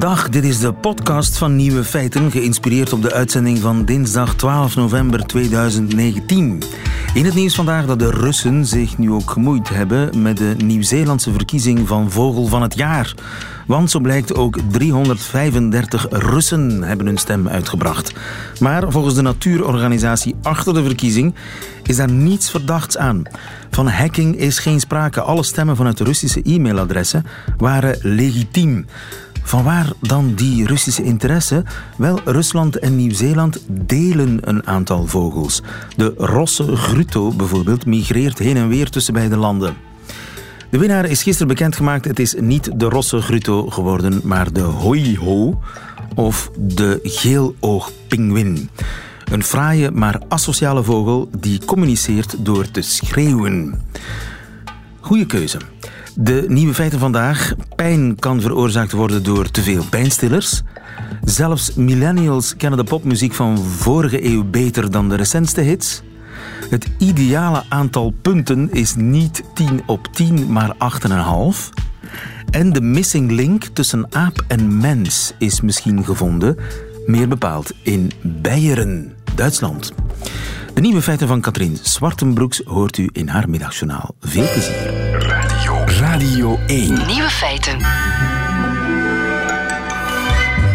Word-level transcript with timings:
Dag, 0.00 0.28
dit 0.28 0.44
is 0.44 0.60
de 0.60 0.72
podcast 0.72 1.38
van 1.38 1.56
Nieuwe 1.56 1.84
Feiten, 1.84 2.30
geïnspireerd 2.30 2.92
op 2.92 3.02
de 3.02 3.12
uitzending 3.12 3.58
van 3.58 3.84
dinsdag 3.84 4.34
12 4.34 4.76
november 4.76 5.26
2019. 5.26 6.62
In 7.14 7.24
het 7.24 7.34
nieuws 7.34 7.54
vandaag 7.54 7.86
dat 7.86 7.98
de 7.98 8.10
Russen 8.10 8.66
zich 8.66 8.98
nu 8.98 9.10
ook 9.12 9.30
gemoeid 9.30 9.68
hebben 9.68 10.22
met 10.22 10.36
de 10.36 10.54
Nieuw-Zeelandse 10.64 11.32
verkiezing 11.32 11.88
van 11.88 12.10
Vogel 12.10 12.46
van 12.46 12.62
het 12.62 12.74
Jaar. 12.74 13.14
Want 13.66 13.90
zo 13.90 14.00
blijkt 14.00 14.34
ook 14.34 14.58
335 14.70 16.06
Russen 16.10 16.82
hebben 16.82 17.06
hun 17.06 17.18
stem 17.18 17.48
uitgebracht. 17.48 18.12
Maar 18.60 18.90
volgens 18.92 19.14
de 19.14 19.22
natuurorganisatie 19.22 20.34
achter 20.42 20.74
de 20.74 20.82
verkiezing 20.84 21.34
is 21.82 21.96
daar 21.96 22.10
niets 22.10 22.50
verdachts 22.50 22.96
aan. 22.96 23.22
Van 23.70 23.88
hacking 23.88 24.36
is 24.36 24.58
geen 24.58 24.80
sprake. 24.80 25.20
Alle 25.20 25.42
stemmen 25.42 25.76
vanuit 25.76 26.00
Russische 26.00 26.42
e-mailadressen 26.44 27.26
waren 27.56 27.98
legitiem. 28.02 28.86
Vanwaar 29.50 29.92
dan 30.00 30.34
die 30.34 30.66
Russische 30.66 31.02
interesse? 31.02 31.64
Wel, 31.96 32.20
Rusland 32.24 32.78
en 32.78 32.96
Nieuw-Zeeland 32.96 33.62
delen 33.68 34.38
een 34.48 34.66
aantal 34.66 35.06
vogels. 35.06 35.62
De 35.96 36.14
rosse 36.16 36.76
grutto 36.76 37.32
bijvoorbeeld 37.32 37.86
migreert 37.86 38.38
heen 38.38 38.56
en 38.56 38.68
weer 38.68 38.90
tussen 38.90 39.14
beide 39.14 39.36
landen. 39.36 39.76
De 40.70 40.78
winnaar 40.78 41.04
is 41.04 41.22
gisteren 41.22 41.48
bekendgemaakt. 41.48 42.04
Het 42.04 42.18
is 42.18 42.34
niet 42.40 42.70
de 42.74 42.84
rosse 42.84 43.20
grutto 43.20 43.66
geworden, 43.66 44.20
maar 44.24 44.52
de 44.52 44.60
hoiho 44.60 45.60
of 46.14 46.50
de 46.58 47.00
geeloogpinguïn. 47.02 48.70
Een 49.30 49.44
fraaie 49.44 49.90
maar 49.90 50.20
asociale 50.28 50.82
vogel 50.82 51.28
die 51.38 51.64
communiceert 51.64 52.36
door 52.38 52.70
te 52.70 52.80
schreeuwen. 52.82 53.82
Goeie 55.00 55.26
keuze. 55.26 55.58
De 56.14 56.44
nieuwe 56.48 56.74
feiten 56.74 56.98
vandaag. 56.98 57.52
Pijn 57.76 58.18
kan 58.18 58.40
veroorzaakt 58.40 58.92
worden 58.92 59.22
door 59.22 59.50
te 59.50 59.62
veel 59.62 59.84
pijnstillers. 59.90 60.62
Zelfs 61.24 61.74
millennials 61.74 62.56
kennen 62.56 62.78
de 62.78 62.84
popmuziek 62.84 63.32
van 63.32 63.58
vorige 63.58 64.24
eeuw 64.24 64.44
beter 64.44 64.90
dan 64.90 65.08
de 65.08 65.14
recentste 65.14 65.60
hits. 65.60 66.02
Het 66.70 66.86
ideale 66.98 67.62
aantal 67.68 68.14
punten 68.22 68.72
is 68.72 68.94
niet 68.94 69.42
10 69.54 69.82
op 69.86 70.08
10, 70.12 70.52
maar 70.52 70.74
8,5. 70.74 71.70
En 72.50 72.72
de 72.72 72.80
missing 72.80 73.30
link 73.30 73.64
tussen 73.64 74.06
aap 74.10 74.44
en 74.48 74.78
mens 74.78 75.32
is 75.38 75.60
misschien 75.60 76.04
gevonden, 76.04 76.56
meer 77.06 77.28
bepaald 77.28 77.72
in 77.82 78.12
Beieren, 78.22 79.12
Duitsland. 79.34 79.92
De 80.74 80.80
nieuwe 80.80 81.02
feiten 81.02 81.28
van 81.28 81.40
Katrien 81.40 81.78
Zwartenbroeks 81.82 82.62
hoort 82.64 82.98
u 82.98 83.08
in 83.12 83.28
haar 83.28 83.48
middagjournaal. 83.48 84.14
Veel 84.20 84.52
plezier. 84.52 84.99
Radio, 86.20 86.50
Radio 86.50 86.58
1. 86.66 87.06
Nieuwe 87.06 87.28
feiten. 87.28 87.78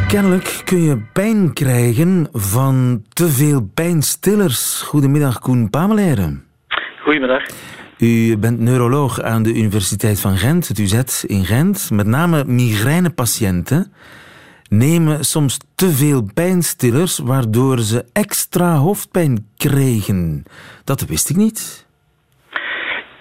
Kennelijk 0.08 0.62
kun 0.64 0.82
je 0.82 0.98
pijn 1.14 1.54
krijgen 1.54 2.28
van 2.32 3.04
te 3.14 3.28
veel 3.28 3.70
pijnstillers. 3.73 4.82
Goedemiddag, 4.82 5.40
Koen 5.40 5.70
Pamelaire. 5.70 6.40
Goedemiddag. 7.04 7.44
U 7.98 8.38
bent 8.38 8.60
neuroloog 8.60 9.22
aan 9.22 9.44
de 9.44 9.54
Universiteit 9.54 10.20
van 10.20 10.38
Gent, 10.38 10.68
het 10.68 10.80
UZ 10.80 11.23
in 11.23 11.46
Gent. 11.46 11.92
Met 11.92 12.06
name 12.06 12.44
migrainepatiënten 12.46 13.94
nemen 14.70 15.26
soms 15.26 15.58
te 15.76 15.90
veel 15.90 16.30
pijnstillers, 16.34 17.18
waardoor 17.18 17.80
ze 17.80 18.06
extra 18.14 18.76
hoofdpijn 18.76 19.48
kregen. 19.58 20.44
Dat 20.84 21.06
wist 21.06 21.30
ik 21.30 21.36
niet. 21.36 21.84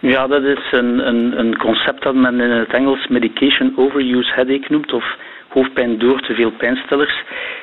Ja, 0.06 0.26
dat 0.26 0.42
is 0.42 0.72
een, 0.72 1.08
een, 1.08 1.38
een 1.38 1.56
concept 1.56 2.02
dat 2.02 2.14
men 2.14 2.40
in 2.40 2.50
het 2.50 2.72
Engels 2.72 3.06
medication 3.06 3.72
overuse 3.76 4.32
headache 4.34 4.72
noemt, 4.72 4.92
of 4.92 5.16
hoofdpijn 5.48 5.98
door 5.98 6.20
te 6.20 6.34
veel 6.34 6.50
pijnstillers. 6.50 7.22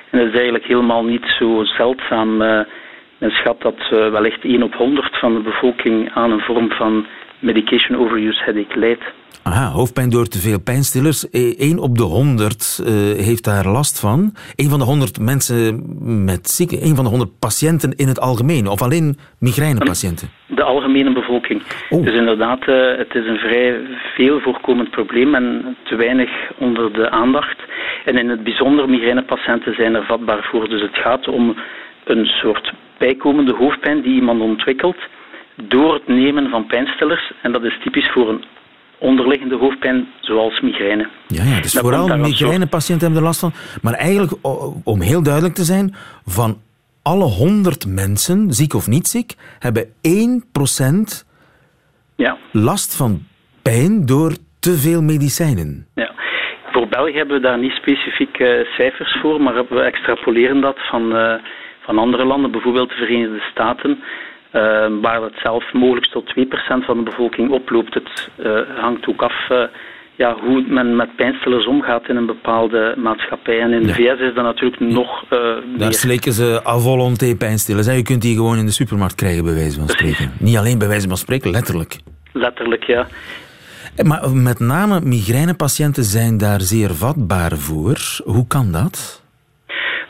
En 0.10 0.20
dat 0.20 0.28
is 0.28 0.34
eigenlijk 0.34 0.66
helemaal 0.66 1.04
niet 1.04 1.26
zo 1.40 1.64
zeldzaam. 1.64 2.42
Uh, 2.42 2.60
men 3.18 3.32
schat 3.32 3.62
dat 3.62 3.78
uh, 3.94 4.10
wellicht 4.10 4.44
1 4.44 4.64
op 4.64 4.76
100 4.76 5.18
van 5.18 5.34
de 5.34 5.40
bevolking 5.40 6.12
aan 6.14 6.32
een 6.32 6.40
vorm 6.40 6.72
van 6.72 7.06
medication 7.42 8.00
overuse 8.00 8.44
headache 8.44 8.80
leidt. 8.80 9.04
Aha, 9.44 9.68
hoofdpijn 9.70 10.10
door 10.10 10.28
te 10.28 10.40
veel 10.40 10.62
pijnstillers. 10.62 11.30
1 11.30 11.80
op 11.80 11.98
de 11.98 12.04
100 12.04 12.80
uh, 12.82 12.88
heeft 13.26 13.44
daar 13.44 13.66
last 13.68 14.00
van. 14.00 14.34
1 14.56 14.70
van 14.70 14.80
de 14.80 14.86
100 14.86 15.20
mensen 15.20 15.84
met 16.26 16.50
zieken, 16.50 16.82
1 16.82 16.96
van 16.96 17.04
de 17.04 17.10
100 17.10 17.40
patiënten 17.40 17.92
in 17.96 18.08
het 18.08 18.20
algemeen, 18.20 18.68
of 18.68 18.82
alleen 18.82 19.18
migrainepatiënten? 19.40 20.28
De 20.48 20.64
algemene 20.64 21.14
bevolking. 21.14 21.62
Oh. 21.90 22.04
Dus 22.04 22.14
inderdaad, 22.14 22.68
uh, 22.68 22.98
het 22.98 23.16
is 23.16 23.26
een 23.26 23.38
vrij 23.38 23.80
veel 24.16 24.40
voorkomend 24.40 24.90
probleem 24.90 25.36
en 25.36 25.78
te 25.84 25.96
weinig 25.96 26.30
onder 26.58 26.94
de 26.94 27.10
aandacht. 27.10 27.60
En 28.06 28.18
in 28.18 28.30
het 28.30 28.44
bijzonder, 28.44 28.90
migrainepatiënten 28.90 29.76
zijn 29.76 29.96
er 29.96 30.06
vatbaar 30.06 30.48
voor. 30.52 30.70
Dus 30.70 30.82
het 30.82 30.98
gaat 30.98 31.28
om 31.28 31.56
een 32.04 32.26
soort 32.26 32.74
bijkomende 32.98 33.54
hoofdpijn 33.54 34.02
die 34.02 34.14
iemand 34.14 34.42
ontwikkelt 34.42 34.98
door 35.56 35.94
het 35.94 36.08
nemen 36.08 36.50
van 36.50 36.66
pijnstillers. 36.66 37.34
En 37.42 37.52
dat 37.52 37.64
is 37.64 37.80
typisch 37.84 38.10
voor 38.12 38.30
een 38.30 38.44
onderliggende 38.98 39.56
hoofdpijn, 39.56 40.08
zoals 40.20 40.62
migraine. 40.62 41.10
Ja, 41.28 41.44
ja 41.44 41.62
dus 41.62 41.72
dat 41.72 41.82
vooral 41.82 42.18
migrainepatiënten 42.18 43.06
hebben 43.06 43.20
er 43.20 43.28
last 43.28 43.40
van. 43.40 43.54
Maar 43.82 43.94
eigenlijk, 43.94 44.34
om 44.84 45.02
heel 45.02 45.24
duidelijk 45.24 45.54
te 45.54 45.64
zijn, 45.64 45.96
van 46.26 46.58
alle 47.04 47.24
100 47.24 47.88
mensen, 47.88 48.52
ziek 48.52 48.74
of 48.74 48.88
niet 48.88 49.08
ziek, 49.08 49.36
hebben 49.60 49.86
1% 49.86 49.90
ja. 52.16 52.38
last 52.52 52.98
van 52.98 53.20
pijn 53.62 54.06
door 54.06 54.32
te 54.60 54.74
veel 54.78 55.02
medicijnen. 55.02 55.88
Ja. 55.96 56.12
Voor 56.72 56.88
België 56.88 57.18
hebben 57.18 57.36
we 57.36 57.42
daar 57.42 57.60
niet 57.60 57.72
specifiek 57.72 58.40
uh, 58.40 58.66
cijfers 58.78 59.18
voor, 59.22 59.42
maar 59.42 59.66
we 59.70 59.82
extrapoleren 59.82 60.62
dat 60.62 60.78
van, 60.90 61.16
uh, 61.16 61.34
van 61.80 61.98
andere 61.98 62.26
landen, 62.26 62.52
bijvoorbeeld 62.52 62.90
de 62.90 62.96
Verenigde 62.96 63.40
Staten. 63.52 64.04
Uh, 64.54 64.88
waar 65.02 65.22
het 65.22 65.40
zelf 65.44 65.74
mogelijk 65.74 66.06
tot 66.06 66.34
2% 66.38 66.86
van 66.86 66.98
de 66.98 67.04
bevolking 67.04 67.52
oploopt. 67.52 67.94
Het 67.94 68.30
uh, 68.38 68.60
hangt 68.78 69.08
ook 69.08 69.22
af 69.22 69.50
uh, 69.52 69.64
ja, 70.16 70.36
hoe 70.40 70.64
men 70.68 70.96
met 70.96 71.16
pijnstillers 71.16 71.68
omgaat 71.68 72.08
in 72.10 72.16
een 72.16 72.26
bepaalde 72.26 72.94
maatschappij. 72.98 73.62
En 73.62 73.72
in 73.74 73.84
de 73.84 73.94
VS 73.94 74.20
is 74.20 74.34
dat 74.34 74.44
natuurlijk 74.44 74.80
nog 74.80 75.26
Daar 75.30 75.62
meer. 75.78 75.94
slikken 75.94 76.34
ze 76.34 76.62
à 76.66 76.78
volonté 76.78 77.36
pijnstillers. 77.36 77.88
Je 77.88 78.02
kunt 78.02 78.22
die 78.22 78.36
gewoon 78.36 78.58
in 78.58 78.66
de 78.66 78.72
supermarkt 78.72 79.16
krijgen, 79.16 79.44
bij 79.44 79.54
wijze 79.54 79.80
van 79.80 79.90
spreken. 79.90 80.32
Niet 80.40 80.58
alleen 80.58 80.78
bij 80.78 80.88
wijze 80.88 81.08
van 81.08 81.18
spreken, 81.18 81.52
letterlijk. 81.52 81.98
Letterlijk, 82.34 82.84
ja. 82.84 83.08
Maar 84.04 84.32
met 84.32 84.60
name 84.60 85.02
migrainepatiënten 85.04 86.04
zijn 86.04 86.38
daar 86.38 86.62
zeer 86.62 86.94
vatbaar 86.94 87.58
voor. 87.58 87.98
Hoe 88.24 88.48
kan 88.48 88.72
dat? 88.72 89.21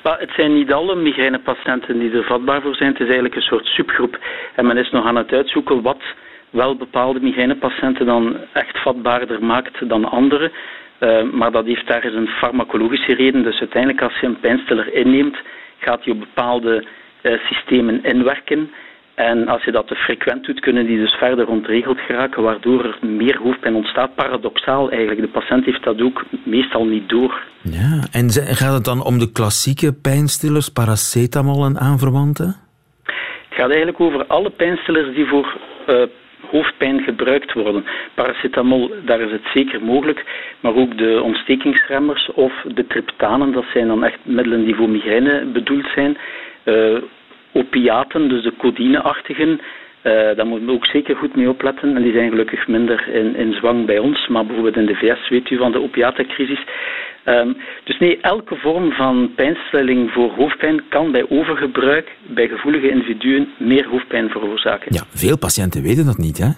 Het 0.03 0.31
zijn 0.35 0.53
niet 0.53 0.73
alle 0.73 0.95
migrainepatiënten 0.95 2.00
die 2.00 2.12
er 2.12 2.23
vatbaar 2.23 2.62
voor 2.62 2.75
zijn. 2.75 2.89
Het 2.89 3.00
is 3.00 3.06
eigenlijk 3.06 3.35
een 3.35 3.41
soort 3.41 3.66
subgroep. 3.66 4.19
En 4.56 4.66
men 4.66 4.78
is 4.78 4.91
nog 4.91 5.06
aan 5.06 5.16
het 5.16 5.31
uitzoeken 5.31 5.81
wat 5.81 6.01
wel 6.50 6.75
bepaalde 6.75 7.19
migrainepatiënten 7.19 8.06
dan 8.06 8.38
echt 8.53 8.78
vatbaarder 8.78 9.45
maakt 9.45 9.90
dan 9.90 10.06
anderen. 10.06 10.51
Uh, 11.00 11.22
maar 11.22 11.51
dat 11.51 11.66
heeft 11.66 11.88
daar 11.88 12.03
eens 12.03 12.16
een 12.16 12.28
farmacologische 12.28 13.13
reden. 13.13 13.44
Dus 13.44 13.59
uiteindelijk 13.59 14.01
als 14.01 14.19
je 14.19 14.28
een 14.28 14.40
pijnstiller 14.40 14.94
inneemt, 14.94 15.38
gaat 15.78 16.03
hij 16.03 16.13
op 16.13 16.19
bepaalde 16.19 16.84
uh, 17.22 17.40
systemen 17.45 18.03
inwerken. 18.03 18.72
En 19.16 19.47
als 19.47 19.63
je 19.63 19.72
dat 19.72 19.88
te 19.88 19.95
frequent 19.95 20.45
doet, 20.45 20.59
kunnen 20.59 20.85
die 20.85 20.97
dus 20.97 21.13
verder 21.13 21.47
ontregeld 21.47 21.99
geraken, 21.99 22.44
waardoor 22.44 22.85
er 22.85 22.97
meer 23.01 23.38
hoofdpijn 23.38 23.75
ontstaat. 23.75 24.16
Paradoxaal 24.16 24.89
eigenlijk. 24.89 25.22
De 25.22 25.39
patiënt 25.39 25.66
heeft 25.66 25.83
dat 25.83 26.01
ook 26.01 26.25
meestal 26.44 26.85
niet 26.85 27.09
door. 27.09 27.44
Ja, 27.61 28.07
en 28.11 28.29
gaat 28.31 28.73
het 28.73 28.85
dan 28.85 29.03
om 29.03 29.19
de 29.19 29.31
klassieke 29.31 29.94
pijnstillers, 29.94 30.69
paracetamol 30.69 31.66
en 31.66 31.79
aanverwanten? 31.79 32.55
Het 33.49 33.59
gaat 33.59 33.69
eigenlijk 33.69 33.99
over 33.99 34.25
alle 34.25 34.49
pijnstillers 34.49 35.16
die 35.16 35.25
voor 35.25 35.58
uh, 35.87 36.02
hoofdpijn 36.52 37.02
gebruikt 37.02 37.53
worden. 37.53 37.85
Paracetamol, 38.13 38.91
daar 39.05 39.19
is 39.22 39.31
het 39.31 39.46
zeker 39.53 39.81
mogelijk, 39.81 40.25
maar 40.59 40.75
ook 40.75 40.97
de 40.97 41.22
ontstekingsremmers 41.23 42.31
of 42.34 42.53
de 42.73 42.87
triptanen, 42.87 43.52
dat 43.52 43.66
zijn 43.73 43.87
dan 43.87 44.03
echt 44.03 44.19
middelen 44.23 44.66
die 44.66 44.75
voor 44.75 44.90
migraine 44.90 45.46
bedoeld 45.46 45.87
zijn. 45.96 46.17
Uh, 46.66 46.97
opiaten, 47.51 48.29
dus 48.29 48.43
de 48.43 48.53
codineachtigen, 48.57 49.49
uh, 49.49 50.13
daar 50.35 50.45
moeten 50.45 50.67
we 50.67 50.73
ook 50.73 50.85
zeker 50.85 51.15
goed 51.15 51.35
mee 51.35 51.49
opletten. 51.49 51.95
En 51.95 52.03
die 52.03 52.13
zijn 52.13 52.29
gelukkig 52.29 52.67
minder 52.67 53.07
in, 53.13 53.35
in 53.35 53.53
zwang 53.53 53.85
bij 53.85 53.99
ons. 53.99 54.27
Maar 54.27 54.45
bijvoorbeeld 54.45 54.77
in 54.77 54.85
de 54.85 54.95
VS 54.95 55.29
weet 55.29 55.49
u 55.49 55.57
van 55.57 55.71
de 55.71 55.81
opiatencrisis. 55.81 56.63
Um, 57.25 57.57
dus 57.83 57.99
nee, 57.99 58.17
elke 58.21 58.55
vorm 58.55 58.91
van 58.91 59.31
pijnstilling 59.35 60.11
voor 60.11 60.31
hoofdpijn 60.31 60.81
kan 60.89 61.11
bij 61.11 61.25
overgebruik 61.29 62.15
bij 62.27 62.47
gevoelige 62.47 62.89
individuen 62.89 63.49
meer 63.57 63.87
hoofdpijn 63.87 64.29
veroorzaken. 64.29 64.93
Ja, 64.93 65.03
veel 65.09 65.37
patiënten 65.37 65.81
weten 65.81 66.05
dat 66.05 66.17
niet, 66.17 66.37
hè? 66.37 66.49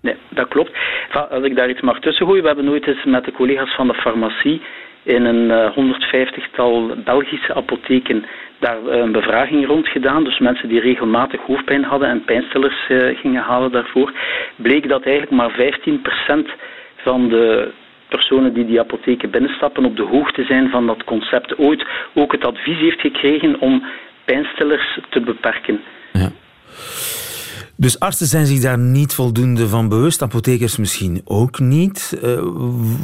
Nee, 0.00 0.16
dat 0.28 0.48
klopt. 0.48 0.70
Als 1.30 1.44
ik 1.44 1.56
daar 1.56 1.70
iets 1.70 1.80
mag 1.80 2.00
tussen 2.00 2.26
gooien, 2.26 2.42
we 2.42 2.46
hebben 2.46 2.64
nooit 2.64 2.86
eens 2.86 3.04
met 3.04 3.24
de 3.24 3.32
collega's 3.32 3.74
van 3.74 3.86
de 3.86 3.94
farmacie 3.94 4.62
in 5.04 5.24
een 5.24 5.72
150-tal 5.72 6.94
Belgische 7.04 7.54
apotheken 7.54 8.24
daar 8.58 8.86
een 8.86 9.12
bevraging 9.12 9.66
rond 9.66 9.88
gedaan. 9.88 10.24
Dus 10.24 10.38
mensen 10.38 10.68
die 10.68 10.80
regelmatig 10.80 11.40
hoofdpijn 11.40 11.84
hadden 11.84 12.08
en 12.08 12.24
pijnstillers 12.24 12.86
gingen 13.20 13.42
halen 13.42 13.72
daarvoor. 13.72 14.12
Bleek 14.56 14.88
dat 14.88 15.02
eigenlijk 15.02 15.36
maar 15.36 15.72
15% 16.36 16.50
van 16.96 17.28
de 17.28 17.70
personen 18.08 18.52
die 18.54 18.66
die 18.66 18.80
apotheken 18.80 19.30
binnenstappen 19.30 19.84
op 19.84 19.96
de 19.96 20.02
hoogte 20.02 20.44
zijn 20.44 20.70
van 20.70 20.86
dat 20.86 21.04
concept 21.04 21.58
ooit 21.58 21.86
ook 22.14 22.32
het 22.32 22.44
advies 22.44 22.78
heeft 22.78 23.00
gekregen 23.00 23.60
om 23.60 23.84
pijnstillers 24.24 24.98
te 25.08 25.20
beperken. 25.20 25.80
Ja. 26.12 26.28
Dus 27.76 28.00
artsen 28.00 28.26
zijn 28.26 28.46
zich 28.46 28.60
daar 28.62 28.78
niet 28.78 29.14
voldoende 29.14 29.66
van 29.68 29.88
bewust, 29.88 30.22
apothekers 30.22 30.78
misschien 30.78 31.20
ook 31.24 31.58
niet. 31.58 32.20
Uh, 32.24 32.30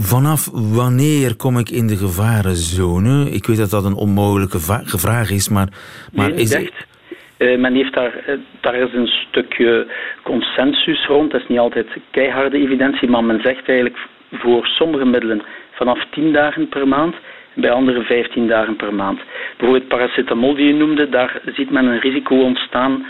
vanaf 0.01 0.49
wanneer 0.53 1.37
kom 1.37 1.59
ik 1.59 1.71
in 1.71 1.87
de 1.87 1.97
gevarenzone? 1.97 3.31
Ik 3.31 3.47
weet 3.47 3.57
dat 3.57 3.71
dat 3.71 3.85
een 3.85 3.95
onmogelijke 3.95 4.61
vraag 4.99 5.31
is, 5.31 5.49
maar, 5.49 5.69
maar 6.13 6.29
nee, 6.31 6.39
is 6.39 6.55
echt. 6.55 6.89
Uh, 7.39 7.59
men 7.59 7.75
heeft 7.75 7.95
daar, 7.95 8.25
uh, 8.29 8.35
daar 8.61 8.75
is 8.75 8.93
een 8.93 9.07
stukje 9.07 9.87
consensus 10.23 11.07
rond. 11.07 11.31
Dat 11.31 11.41
is 11.41 11.49
niet 11.49 11.59
altijd 11.59 11.87
keiharde 12.11 12.59
evidentie, 12.59 13.09
maar 13.09 13.25
men 13.25 13.41
zegt 13.41 13.69
eigenlijk 13.69 13.99
voor 14.33 14.67
sommige 14.67 15.05
middelen 15.05 15.43
vanaf 15.71 16.05
10 16.11 16.33
dagen 16.33 16.69
per 16.69 16.89
maand 16.89 17.15
bij 17.55 17.71
andere 17.71 18.03
15 18.03 18.47
dagen 18.47 18.77
per 18.77 18.95
maand. 18.95 19.21
Bijvoorbeeld 19.57 19.89
paracetamol 19.89 20.55
die 20.55 20.67
je 20.67 20.75
noemde, 20.75 21.09
daar 21.09 21.41
ziet 21.55 21.71
men 21.71 21.87
een 21.87 22.01
risico 22.01 22.37
ontstaan 22.43 23.07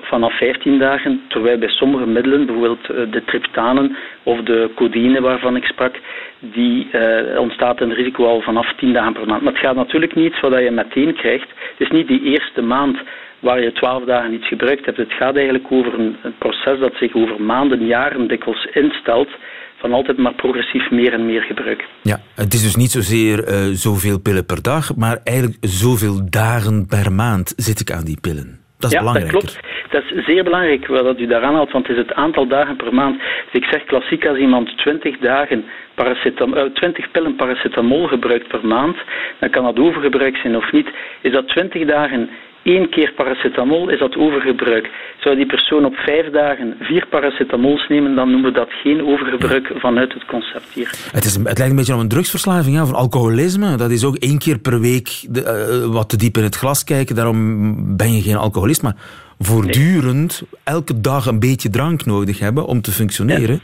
vanaf 0.00 0.38
15 0.38 0.78
dagen, 0.78 1.20
terwijl 1.28 1.58
bij 1.58 1.68
sommige 1.68 2.06
middelen, 2.06 2.46
bijvoorbeeld 2.46 2.90
uh, 2.90 3.12
de 3.12 3.24
triptanen 3.24 3.96
of 4.22 4.40
de 4.40 4.70
codeïne 4.74 5.20
waarvan 5.20 5.56
ik 5.56 5.64
sprak, 5.64 5.94
die 6.38 6.88
uh, 6.92 7.38
ontstaat 7.38 7.80
een 7.80 7.94
risico 7.94 8.26
al 8.26 8.40
vanaf 8.40 8.74
10 8.76 8.92
dagen 8.92 9.12
per 9.12 9.26
maand. 9.26 9.42
Maar 9.42 9.52
het 9.52 9.62
gaat 9.62 9.74
natuurlijk 9.74 10.14
niet 10.14 10.34
zodat 10.40 10.62
je 10.62 10.70
meteen 10.70 11.14
krijgt. 11.14 11.48
Het 11.48 11.80
is 11.86 11.90
niet 11.90 12.08
die 12.08 12.22
eerste 12.22 12.62
maand 12.62 12.98
waar 13.38 13.62
je 13.62 13.72
12 13.72 14.04
dagen 14.04 14.34
iets 14.34 14.48
gebruikt 14.48 14.84
hebt. 14.84 14.96
Het 14.96 15.12
gaat 15.12 15.34
eigenlijk 15.36 15.66
over 15.70 15.98
een, 15.98 16.16
proces 16.38 16.78
dat 16.78 16.94
zich 16.94 17.14
over 17.14 17.42
maanden, 17.42 17.86
jaren 17.86 18.28
dikwijls 18.28 18.68
instelt 18.72 19.28
van 19.76 19.92
altijd 19.92 20.18
maar 20.18 20.34
progressief 20.34 20.90
meer 20.90 21.12
en 21.12 21.26
meer 21.26 21.42
gebruiken. 21.42 21.86
Ja, 22.02 22.20
het 22.34 22.54
is 22.54 22.62
dus 22.62 22.76
niet 22.76 22.90
zozeer 22.90 23.44
zoveel 23.72 24.20
pillen 24.20 24.46
per 24.46 24.62
dag, 24.62 24.96
maar 24.96 25.18
eigenlijk 25.24 25.56
zoveel 25.60 26.30
dagen 26.30 26.86
per 26.86 27.12
maand 27.12 27.52
zit 27.56 27.80
ik 27.80 27.90
aan 27.90 28.04
die 28.04 28.18
pillen. 28.20 28.61
Dat 28.82 28.92
is 28.92 28.98
ja, 28.98 29.04
belangrijk. 29.04 29.32
dat 29.32 29.40
klopt. 29.40 29.60
Dat 29.90 30.02
is 30.04 30.24
zeer 30.24 30.44
belangrijk 30.44 30.86
wat 30.86 31.20
u 31.20 31.26
daar 31.26 31.42
aanhaalt, 31.42 31.72
want 31.72 31.86
het 31.86 31.96
is 31.96 32.02
het 32.02 32.14
aantal 32.14 32.46
dagen 32.46 32.76
per 32.76 32.94
maand. 32.94 33.18
Dus 33.18 33.62
ik 33.62 33.64
zeg 33.64 33.84
klassiek, 33.84 34.26
als 34.26 34.38
iemand 34.38 34.78
20 34.78 35.18
dagen 35.18 35.64
paracetamol, 35.94 36.72
20 36.72 37.10
pillen 37.10 37.36
paracetamol 37.36 38.06
gebruikt 38.06 38.48
per 38.48 38.66
maand, 38.66 38.96
dan 39.38 39.50
kan 39.50 39.64
dat 39.64 39.78
overgebruik 39.78 40.36
zijn 40.36 40.56
of 40.56 40.72
niet. 40.72 40.88
Is 41.20 41.32
dat 41.32 41.48
20 41.48 41.84
dagen 41.84 42.30
één 42.62 42.90
keer 42.90 43.12
paracetamol 43.12 43.90
is 43.90 43.98
dat 43.98 44.16
overgebruik. 44.16 44.90
Zou 45.18 45.36
die 45.36 45.46
persoon 45.46 45.84
op 45.84 45.94
vijf 45.94 46.30
dagen 46.30 46.76
vier 46.80 47.06
paracetamols 47.06 47.88
nemen, 47.88 48.14
dan 48.14 48.30
noemen 48.30 48.52
we 48.52 48.58
dat 48.58 48.72
geen 48.82 49.06
overgebruik 49.06 49.72
vanuit 49.74 50.12
het 50.12 50.24
concept 50.24 50.68
hier. 50.74 50.90
Het, 51.12 51.24
is, 51.24 51.34
het 51.34 51.44
lijkt 51.44 51.70
een 51.70 51.76
beetje 51.76 51.94
op 51.94 52.00
een 52.00 52.08
drugsverslaving, 52.08 52.76
ja, 52.76 52.86
van 52.86 52.94
alcoholisme. 52.94 53.76
Dat 53.76 53.90
is 53.90 54.04
ook 54.04 54.16
één 54.16 54.38
keer 54.38 54.58
per 54.58 54.80
week 54.80 55.24
de, 55.28 55.40
uh, 55.86 55.92
wat 55.94 56.08
te 56.08 56.16
diep 56.16 56.36
in 56.36 56.42
het 56.42 56.56
glas 56.56 56.84
kijken, 56.84 57.14
daarom 57.14 57.96
ben 57.96 58.12
je 58.12 58.22
geen 58.22 58.36
alcoholist. 58.36 58.82
Maar 58.82 58.96
voortdurend, 59.38 60.42
elke 60.64 61.00
dag 61.00 61.26
een 61.26 61.40
beetje 61.40 61.70
drank 61.70 62.04
nodig 62.04 62.38
hebben 62.38 62.66
om 62.66 62.80
te 62.80 62.90
functioneren. 62.90 63.60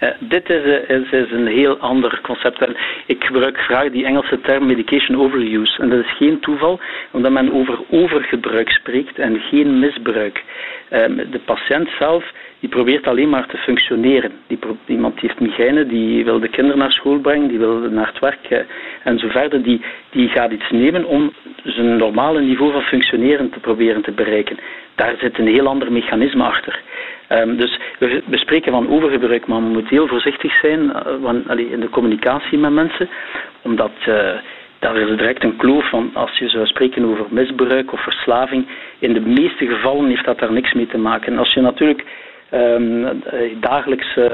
Uh, 0.00 0.08
dit 0.18 0.50
is, 0.50 0.64
uh, 0.64 0.88
is, 0.88 1.10
is, 1.10 1.30
een 1.30 1.46
heel 1.46 1.78
ander 1.78 2.20
concept. 2.22 2.58
En 2.62 2.76
ik 3.06 3.24
gebruik 3.24 3.58
graag 3.58 3.90
die 3.90 4.04
Engelse 4.04 4.40
term 4.40 4.66
medication 4.66 5.20
overuse. 5.20 5.82
En 5.82 5.88
dat 5.88 6.04
is 6.04 6.16
geen 6.16 6.40
toeval, 6.40 6.80
omdat 7.10 7.32
men 7.32 7.52
over 7.52 7.78
overgebruik 7.90 8.70
spreekt 8.70 9.18
en 9.18 9.40
geen 9.40 9.78
misbruik. 9.78 10.44
Uh, 10.90 11.00
de 11.30 11.40
patiënt 11.44 11.88
zelf 11.98 12.24
die 12.60 12.68
probeert 12.68 13.06
alleen 13.06 13.28
maar 13.28 13.46
te 13.46 13.56
functioneren. 13.56 14.32
Die 14.46 14.58
iemand 14.86 15.20
die 15.20 15.28
heeft 15.28 15.40
migraine, 15.40 15.86
die 15.86 16.24
wil 16.24 16.40
de 16.40 16.48
kinderen 16.48 16.78
naar 16.78 16.92
school 16.92 17.18
brengen, 17.18 17.48
die 17.48 17.58
wil 17.58 17.78
naar 17.78 18.06
het 18.06 18.18
werk 18.18 18.44
eh, 18.48 18.58
en 19.02 19.18
zo 19.18 19.28
verder. 19.28 19.62
Die, 19.62 19.80
die 20.10 20.28
gaat 20.28 20.52
iets 20.52 20.70
nemen 20.70 21.04
om 21.04 21.32
zijn 21.64 21.96
normale 21.96 22.40
niveau 22.40 22.72
van 22.72 22.82
functioneren 22.82 23.50
te 23.50 23.60
proberen 23.60 24.02
te 24.02 24.12
bereiken. 24.12 24.58
Daar 24.94 25.14
zit 25.18 25.38
een 25.38 25.46
heel 25.46 25.66
ander 25.66 25.92
mechanisme 25.92 26.44
achter. 26.44 26.80
Um, 27.32 27.56
dus 27.56 27.78
we, 27.98 28.22
spreken 28.30 28.72
van 28.72 28.88
overgebruik, 28.88 29.46
maar 29.46 29.62
we 29.62 29.68
moeten 29.68 29.96
heel 29.96 30.06
voorzichtig 30.06 30.58
zijn 30.60 30.92
allee, 31.46 31.70
in 31.70 31.80
de 31.80 31.88
communicatie 31.88 32.58
met 32.58 32.72
mensen, 32.72 33.08
omdat 33.62 33.92
uh, 34.08 34.30
daar 34.78 34.96
is 34.96 35.16
direct 35.16 35.44
een 35.44 35.56
kloof 35.56 35.88
van 35.88 36.10
als 36.14 36.38
je 36.38 36.48
zou 36.48 36.66
spreken 36.66 37.04
over 37.04 37.26
misbruik 37.28 37.92
of 37.92 38.02
verslaving. 38.02 38.66
In 38.98 39.12
de 39.12 39.20
meeste 39.20 39.66
gevallen 39.66 40.08
heeft 40.08 40.24
dat 40.24 40.38
daar 40.38 40.52
niks 40.52 40.72
mee 40.72 40.86
te 40.86 40.98
maken. 40.98 41.38
Als 41.38 41.54
je 41.54 41.60
natuurlijk 41.60 42.04
um, 42.52 43.22
dagelijks 43.60 44.16
uh, 44.16 44.26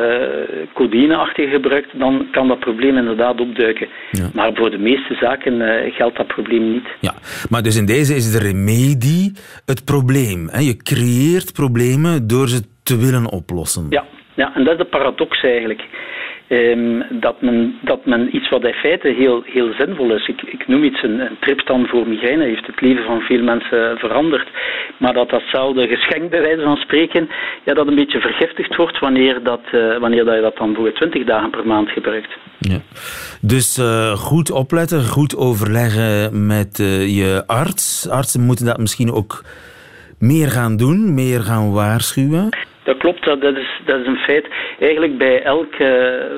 codeïneachtige 0.72 1.49
gebruikt, 1.49 1.99
dan 1.99 2.26
kan 2.31 2.49
dat 2.49 2.58
probleem 2.58 2.96
inderdaad 2.96 3.40
opduiken. 3.40 3.88
Ja. 4.11 4.28
Maar 4.34 4.50
voor 4.55 4.70
de 4.70 4.78
meeste 4.78 5.14
zaken 5.14 5.61
uh, 5.61 5.94
geldt 5.94 6.16
dat 6.16 6.26
probleem 6.26 6.72
niet. 6.72 6.87
Ja, 7.00 7.14
maar 7.50 7.62
dus 7.62 7.76
in 7.76 7.87
deze 7.87 8.14
is 8.14 8.32
de 8.32 8.38
remedie 8.38 9.32
het 9.66 9.84
probleem. 9.84 10.49
Hè? 10.50 10.58
Je 10.58 10.76
creëert 10.76 11.52
problemen 11.52 12.26
door 12.26 12.49
ze 12.49 12.62
te 12.82 12.96
willen 12.96 13.31
oplossen. 13.31 13.87
Ja, 13.90 14.05
ja, 14.34 14.55
en 14.55 14.64
dat 14.64 14.72
is 14.72 14.78
de 14.78 14.84
paradox 14.84 15.43
eigenlijk. 15.43 15.82
Um, 16.49 17.02
dat, 17.11 17.41
men, 17.43 17.79
dat 17.82 18.06
men 18.06 18.37
iets 18.37 18.49
wat 18.49 18.64
in 18.64 18.73
feite 18.73 19.08
heel, 19.08 19.43
heel 19.44 19.73
zinvol 19.79 20.14
is. 20.14 20.29
Ik, 20.29 20.43
ik 20.43 20.69
noem 20.69 20.85
iets 20.85 21.02
een, 21.02 21.20
een 21.20 21.88
voor 21.88 22.08
migraine, 22.08 22.44
heeft 22.44 22.67
het 22.67 22.81
leven 22.81 23.05
van 23.05 23.20
veel 23.20 23.43
mensen 23.43 23.99
veranderd. 23.99 24.49
Maar 24.99 25.12
dat 25.12 25.31
datzelfde 25.31 25.87
geschenk, 25.88 26.31
bij 26.31 26.41
wijze 26.41 26.62
van 26.62 26.76
spreken, 26.76 27.29
ja, 27.64 27.75
dat 27.75 27.87
een 27.87 27.94
beetje 27.94 28.20
vergiftigd 28.20 28.76
wordt 28.76 28.99
wanneer, 28.99 29.43
dat, 29.43 29.61
uh, 29.75 29.99
wanneer 29.99 30.25
dat 30.25 30.35
je 30.35 30.41
dat 30.41 30.56
dan 30.56 30.75
voor 30.75 30.93
20 30.93 31.25
dagen 31.25 31.50
per 31.50 31.67
maand 31.67 31.88
gebruikt. 31.88 32.31
Ja. 32.58 32.79
Dus 33.40 33.79
uh, 33.79 34.12
goed 34.12 34.50
opletten, 34.50 35.05
goed 35.05 35.37
overleggen 35.37 36.47
met 36.47 36.79
uh, 36.79 37.17
je 37.17 37.43
arts. 37.47 38.08
Artsen 38.08 38.40
moeten 38.40 38.67
dat 38.67 38.79
misschien 38.79 39.12
ook 39.12 39.44
meer 40.19 40.50
gaan 40.50 40.76
doen, 40.76 41.14
meer 41.14 41.40
gaan 41.40 41.73
waarschuwen. 41.73 42.49
Dat 42.84 42.96
klopt, 42.96 43.25
dat 43.25 43.56
is, 43.56 43.81
dat 43.84 44.00
is 44.00 44.06
een 44.06 44.16
feit. 44.16 44.48
Eigenlijk 44.78 45.19
bij 45.19 45.42
elke 45.42 46.28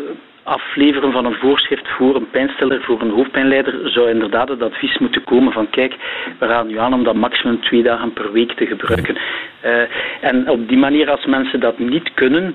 afleveren 0.47 1.13
van 1.13 1.25
een 1.25 1.35
voorschrift 1.35 1.89
voor 1.89 2.15
een 2.15 2.31
pijnstiller, 2.31 2.83
voor 2.83 3.01
een 3.01 3.11
hoofdpijnleider, 3.11 3.91
zou 3.91 4.11
inderdaad 4.11 4.49
het 4.49 4.63
advies 4.63 4.99
moeten 4.99 5.25
komen 5.25 5.53
van 5.53 5.71
kijk, 5.71 5.95
we 6.39 6.47
gaan 6.47 6.67
nu 6.67 6.79
aan 6.79 6.95
om 6.95 7.05
dat 7.05 7.15
maximum 7.15 7.61
twee 7.61 7.83
dagen 7.83 8.13
per 8.13 8.33
week 8.33 8.53
te 8.53 8.67
gebruiken. 8.67 9.17
Uh, 9.65 9.83
en 10.21 10.49
op 10.49 10.69
die 10.69 10.79
manier, 10.79 11.11
als 11.11 11.25
mensen 11.25 11.61
dat 11.61 11.79
niet 11.79 12.15
kunnen, 12.15 12.55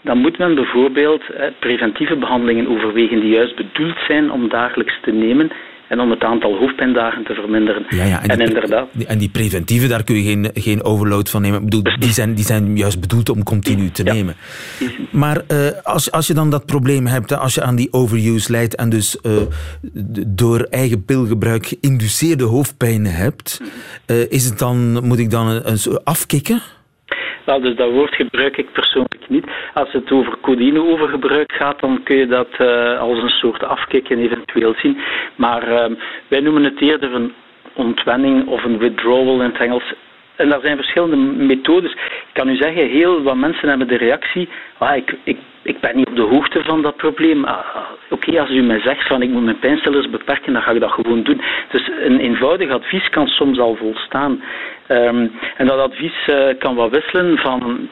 dan 0.00 0.18
moet 0.18 0.38
men 0.38 0.54
bijvoorbeeld 0.54 1.30
eh, 1.30 1.46
preventieve 1.58 2.16
behandelingen 2.16 2.68
overwegen 2.68 3.20
die 3.20 3.30
juist 3.30 3.56
bedoeld 3.56 3.98
zijn 4.06 4.30
om 4.30 4.48
dagelijks 4.48 4.98
te 5.02 5.12
nemen 5.12 5.50
en 5.88 6.00
om 6.00 6.10
het 6.10 6.22
aantal 6.22 6.56
hoofdpijndagen 6.58 7.24
te 7.24 7.34
verminderen. 7.34 7.86
Ja, 7.88 8.04
ja, 8.04 8.22
en, 8.22 8.28
en 8.28 8.38
die, 8.38 8.46
inderdaad. 8.46 8.88
En 9.06 9.18
die 9.18 9.28
preventieve, 9.28 9.86
daar 9.86 10.04
kun 10.04 10.16
je 10.16 10.22
geen, 10.22 10.50
geen 10.54 10.84
overload 10.84 11.30
van 11.30 11.42
nemen. 11.42 11.58
Ik 11.58 11.64
bedoel, 11.64 11.82
die, 11.98 12.12
zijn, 12.12 12.34
die 12.34 12.44
zijn 12.44 12.76
juist 12.76 13.00
bedoeld 13.00 13.28
om 13.28 13.42
continu 13.42 13.90
te 13.90 14.04
ja. 14.04 14.12
nemen. 14.12 14.34
Maar 15.10 15.42
uh, 15.48 15.58
als, 15.82 16.10
als 16.10 16.26
je 16.26 16.34
dan 16.34 16.50
dat 16.50 16.66
probleem 16.66 17.06
hebt, 17.06 17.32
als 17.32 17.54
je 17.54 17.62
aan 17.62 17.76
die 17.76 17.92
overuse 17.92 18.50
leidt 18.50 18.74
en 18.74 18.88
dus 18.88 19.18
uh, 19.22 19.32
door 20.26 20.60
eigen 20.60 21.04
pilgebruik 21.04 21.66
geïnduceerde 21.66 22.44
hoofdpijn 22.44 23.06
hebt, 23.06 23.60
uh, 24.06 24.30
is 24.30 24.44
het 24.44 24.58
dan, 24.58 25.06
moet 25.06 25.18
ik 25.18 25.30
dan 25.30 25.48
een, 25.48 25.62
een 25.64 26.00
afkicken? 26.04 26.62
Nou, 27.46 27.62
dus 27.62 27.76
dat 27.76 27.90
woord 27.90 28.14
gebruik 28.14 28.56
ik 28.56 28.72
persoonlijk 28.72 29.28
niet. 29.28 29.44
Als 29.74 29.92
het 29.92 30.12
over 30.12 30.38
codeïne-overgebruik 30.40 31.52
gaat, 31.52 31.80
dan 31.80 32.02
kun 32.02 32.16
je 32.16 32.26
dat 32.26 32.48
uh, 32.58 33.00
als 33.00 33.22
een 33.22 33.28
soort 33.28 33.64
afkicken 33.64 34.18
eventueel 34.18 34.74
zien. 34.76 34.98
Maar 35.36 35.68
uh, 35.68 35.96
wij 36.28 36.40
noemen 36.40 36.64
het 36.64 36.80
eerder 36.80 37.14
een 37.14 37.32
ontwenning 37.74 38.46
of 38.46 38.64
een 38.64 38.78
withdrawal 38.78 39.40
in 39.40 39.50
het 39.50 39.60
Engels. 39.60 39.94
En 40.36 40.48
daar 40.48 40.60
zijn 40.60 40.76
verschillende 40.76 41.16
methodes. 41.16 41.92
Ik 41.92 42.32
kan 42.32 42.48
u 42.48 42.56
zeggen, 42.56 42.88
heel 42.88 43.22
wat 43.22 43.36
mensen 43.36 43.68
hebben 43.68 43.88
de 43.88 43.96
reactie, 43.96 44.48
ah, 44.78 44.96
ik, 44.96 45.14
ik, 45.22 45.38
ik 45.66 45.80
ben 45.80 45.96
niet 45.96 46.08
op 46.08 46.16
de 46.16 46.22
hoogte 46.22 46.62
van 46.62 46.82
dat 46.82 46.96
probleem. 46.96 47.44
Ah, 47.44 47.76
Oké, 48.10 48.40
als 48.40 48.50
u 48.50 48.62
mij 48.62 48.80
zegt 48.80 49.06
van 49.06 49.22
ik 49.22 49.30
moet 49.30 49.44
mijn 49.44 49.58
pijnstillers 49.58 50.10
beperken, 50.10 50.52
dan 50.52 50.62
ga 50.62 50.70
ik 50.70 50.80
dat 50.80 50.90
gewoon 50.90 51.22
doen. 51.22 51.40
Dus 51.70 51.90
een 52.00 52.20
eenvoudig 52.20 52.70
advies 52.70 53.08
kan 53.08 53.26
soms 53.26 53.58
al 53.58 53.74
volstaan. 53.74 54.42
Um, 54.88 55.32
en 55.56 55.66
dat 55.66 55.78
advies 55.78 56.26
uh, 56.30 56.48
kan 56.58 56.74
wat 56.74 56.90
wisselen 56.90 57.38
van, 57.38 57.88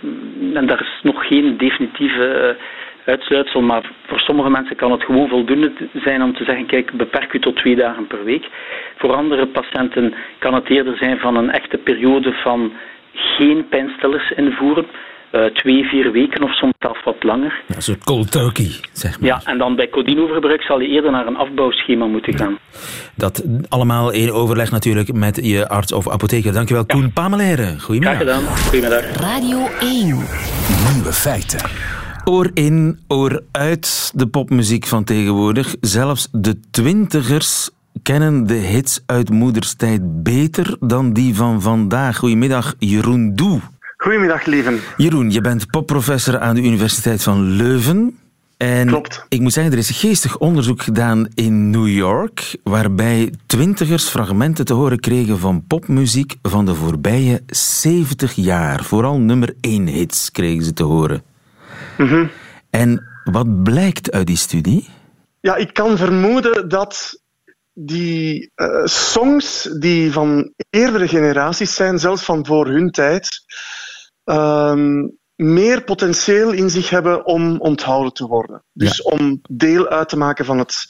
en 0.55 0.67
daar 0.67 0.81
is 0.81 1.01
nog 1.03 1.27
geen 1.27 1.57
definitieve 1.57 2.57
uh, 2.57 2.65
uitsluitsel, 3.05 3.61
maar 3.61 3.91
voor 4.07 4.21
sommige 4.21 4.51
mensen 4.51 4.77
kan 4.77 4.93
het 4.93 5.03
gewoon 5.03 5.29
voldoende 5.29 5.73
zijn 5.93 6.23
om 6.23 6.35
te 6.35 6.45
zeggen, 6.45 6.67
kijk, 6.67 6.93
beperk 6.93 7.33
u 7.33 7.39
tot 7.39 7.57
twee 7.57 7.77
dagen 7.77 8.07
per 8.07 8.25
week. 8.25 8.49
Voor 8.97 9.15
andere 9.15 9.47
patiënten 9.47 10.15
kan 10.39 10.55
het 10.55 10.69
eerder 10.71 10.97
zijn 10.97 11.19
van 11.19 11.37
een 11.37 11.51
echte 11.51 11.79
periode 11.79 12.33
van 12.33 12.73
geen 13.13 13.69
pijnstillers 13.69 14.31
invoeren. 14.31 14.87
Eh, 15.35 15.45
twee, 15.45 15.85
vier 15.85 16.13
weken 16.13 16.43
of 16.43 16.55
soms 16.55 16.75
zelfs 16.79 17.05
wat 17.05 17.23
langer. 17.23 17.63
Ja, 17.69 17.75
een 17.77 17.83
soort 17.83 18.05
cold 18.05 18.31
turkey, 18.33 18.71
zeg 18.93 19.21
maar. 19.21 19.29
Ja, 19.29 19.41
en 19.45 19.59
dan 19.59 19.77
bij 19.77 19.89
codinovergebruik 19.89 20.63
zal 20.63 20.81
je 20.81 20.89
eerder 20.89 21.11
naar 21.11 21.27
een 21.27 21.37
afbouwschema 21.37 22.07
moeten 22.07 22.37
gaan. 22.37 22.59
Dat 23.15 23.45
allemaal 23.69 24.11
in 24.13 24.33
overleg 24.33 24.71
natuurlijk 24.71 25.13
met 25.13 25.47
je 25.47 25.69
arts 25.69 25.93
of 25.93 26.09
apotheker. 26.09 26.53
Dankjewel, 26.53 26.87
Koen 26.87 27.13
Pameleren. 27.13 27.67
Graag 27.67 27.83
Goedemiddag. 27.83 28.19
gedaan. 28.19 28.43
Goedemiddag. 28.43 29.17
Radio 29.17 29.59
1. 29.81 30.07
Nieuwe 30.93 31.13
feiten. 31.13 31.71
Oor 32.25 32.51
in, 32.55 32.99
oor 33.09 33.43
uit 33.53 34.13
de 34.15 34.27
popmuziek 34.27 34.87
van 34.87 35.05
tegenwoordig. 35.05 35.75
Zelfs 35.81 36.29
de 36.33 36.61
twintigers 36.71 37.71
kennen 38.03 38.47
de 38.47 38.55
hits 38.55 39.03
uit 39.07 39.31
moederstijd 39.31 40.23
beter 40.23 40.77
dan 40.81 41.13
die 41.13 41.35
van 41.35 41.63
vandaag. 41.63 42.17
Goedemiddag, 42.17 42.75
Jeroen 42.79 43.35
Doe. 43.35 43.61
Goedemiddag, 44.05 44.45
lieven. 44.45 44.81
Jeroen, 44.97 45.31
je 45.31 45.41
bent 45.41 45.71
popprofessor 45.71 46.39
aan 46.39 46.55
de 46.55 46.61
Universiteit 46.61 47.23
van 47.23 47.43
Leuven. 47.43 48.19
En 48.57 48.87
Klopt. 48.87 49.27
ik 49.29 49.41
moet 49.41 49.53
zeggen, 49.53 49.73
er 49.73 49.79
is 49.79 49.91
geestig 49.91 50.39
onderzoek 50.39 50.83
gedaan 50.83 51.29
in 51.35 51.71
New 51.71 51.89
York, 51.89 52.57
waarbij 52.63 53.33
twintigers 53.47 54.09
fragmenten 54.09 54.65
te 54.65 54.73
horen 54.73 55.01
kregen 55.01 55.39
van 55.39 55.65
popmuziek 55.67 56.35
van 56.43 56.65
de 56.65 56.75
voorbije 56.75 57.43
70 57.47 58.33
jaar. 58.33 58.85
Vooral 58.85 59.19
nummer 59.19 59.55
1 59.61 59.87
hits 59.87 60.31
kregen 60.31 60.65
ze 60.65 60.73
te 60.73 60.83
horen. 60.85 61.23
Mhm. 61.99 62.27
En 62.71 63.07
wat 63.25 63.63
blijkt 63.63 64.13
uit 64.13 64.27
die 64.27 64.37
studie? 64.37 64.89
Ja, 65.41 65.57
ik 65.57 65.75
kan 65.75 65.97
vermoeden 65.97 66.69
dat 66.69 67.21
die 67.75 68.51
eh, 68.55 68.85
songs 68.85 69.69
die 69.79 70.13
van 70.13 70.53
eerdere 70.71 71.09
generaties 71.09 71.75
zijn, 71.75 71.99
zelfs 71.99 72.25
van 72.25 72.47
voor 72.47 72.67
hun 72.67 72.91
tijd, 72.91 73.29
ehm, 74.25 75.07
meer 75.37 75.85
potentieel 75.85 76.53
in 76.53 76.71
zich 76.71 76.91
hebben 76.91 77.27
om 77.27 77.61
onthouden 77.61 78.13
te 78.13 78.27
worden. 78.27 78.63
Dus 78.73 79.03
om 79.03 79.41
deel 79.51 79.89
uit 79.89 80.09
te 80.09 80.17
maken 80.17 80.45
van 80.45 80.59
het 80.59 80.87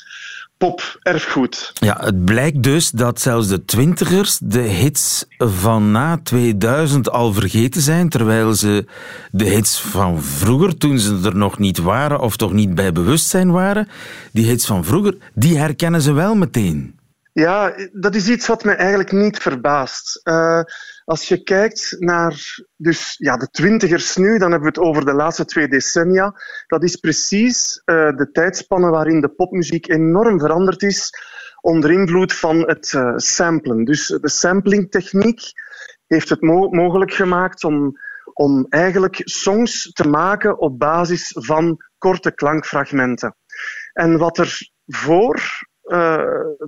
pop-erfgoed. 0.57 1.71
Ja, 1.75 1.97
het 2.01 2.25
blijkt 2.25 2.63
dus 2.63 2.91
dat 2.91 3.21
zelfs 3.21 3.49
de 3.49 3.65
twintigers 3.65 4.39
de 4.39 4.61
hits 4.61 5.27
van 5.39 5.91
na 5.91 6.21
2000 6.23 7.11
al 7.11 7.33
vergeten 7.33 7.81
zijn, 7.81 8.09
terwijl 8.09 8.55
ze 8.55 8.85
de 9.31 9.45
hits 9.45 9.81
van 9.81 10.23
vroeger, 10.23 10.77
toen 10.77 10.99
ze 10.99 11.21
er 11.25 11.37
nog 11.37 11.59
niet 11.59 11.79
waren 11.79 12.21
of 12.21 12.37
toch 12.37 12.53
niet 12.53 12.75
bij 12.75 12.93
bewustzijn 12.93 13.51
waren, 13.51 13.89
die 14.33 14.47
hits 14.47 14.67
van 14.67 14.85
vroeger, 14.85 15.17
die 15.35 15.59
herkennen 15.59 16.01
ze 16.01 16.13
wel 16.13 16.35
meteen. 16.35 16.99
Ja, 17.33 17.75
dat 17.93 18.15
is 18.15 18.29
iets 18.29 18.47
wat 18.47 18.65
mij 18.65 18.77
eigenlijk 18.77 19.13
niet 19.13 19.39
verbaast. 19.39 20.21
Eh, 20.23 20.61
als 21.05 21.29
je 21.29 21.43
kijkt 21.43 21.97
naar 21.99 22.65
dus, 22.77 23.15
ja, 23.19 23.37
de 23.37 23.49
twintigers 23.51 24.17
nu, 24.17 24.39
dan 24.39 24.51
hebben 24.51 24.73
we 24.73 24.81
het 24.81 24.89
over 24.89 25.05
de 25.05 25.13
laatste 25.13 25.45
twee 25.45 25.69
decennia. 25.69 26.35
Dat 26.67 26.83
is 26.83 26.97
precies 26.97 27.83
eh, 27.85 28.17
de 28.17 28.31
tijdspanne 28.33 28.91
waarin 28.91 29.21
de 29.21 29.29
popmuziek 29.29 29.89
enorm 29.89 30.41
veranderd 30.41 30.83
is 30.83 31.11
onder 31.61 31.91
invloed 31.91 32.33
van 32.33 32.59
het 32.59 32.93
eh, 32.95 33.13
samplen. 33.17 33.85
Dus 33.85 34.07
de 34.07 34.29
samplingtechniek 34.29 35.41
heeft 36.07 36.29
het 36.29 36.41
mo- 36.41 36.69
mogelijk 36.69 37.13
gemaakt 37.13 37.65
om, 37.65 37.93
om 38.33 38.67
eigenlijk 38.69 39.21
songs 39.25 39.93
te 39.93 40.09
maken 40.09 40.59
op 40.59 40.79
basis 40.79 41.37
van 41.39 41.77
korte 41.99 42.35
klankfragmenten. 42.35 43.37
En 43.93 44.19
wat 44.19 44.39
er 44.39 44.59
voor 44.87 45.41
eh, 45.83 46.25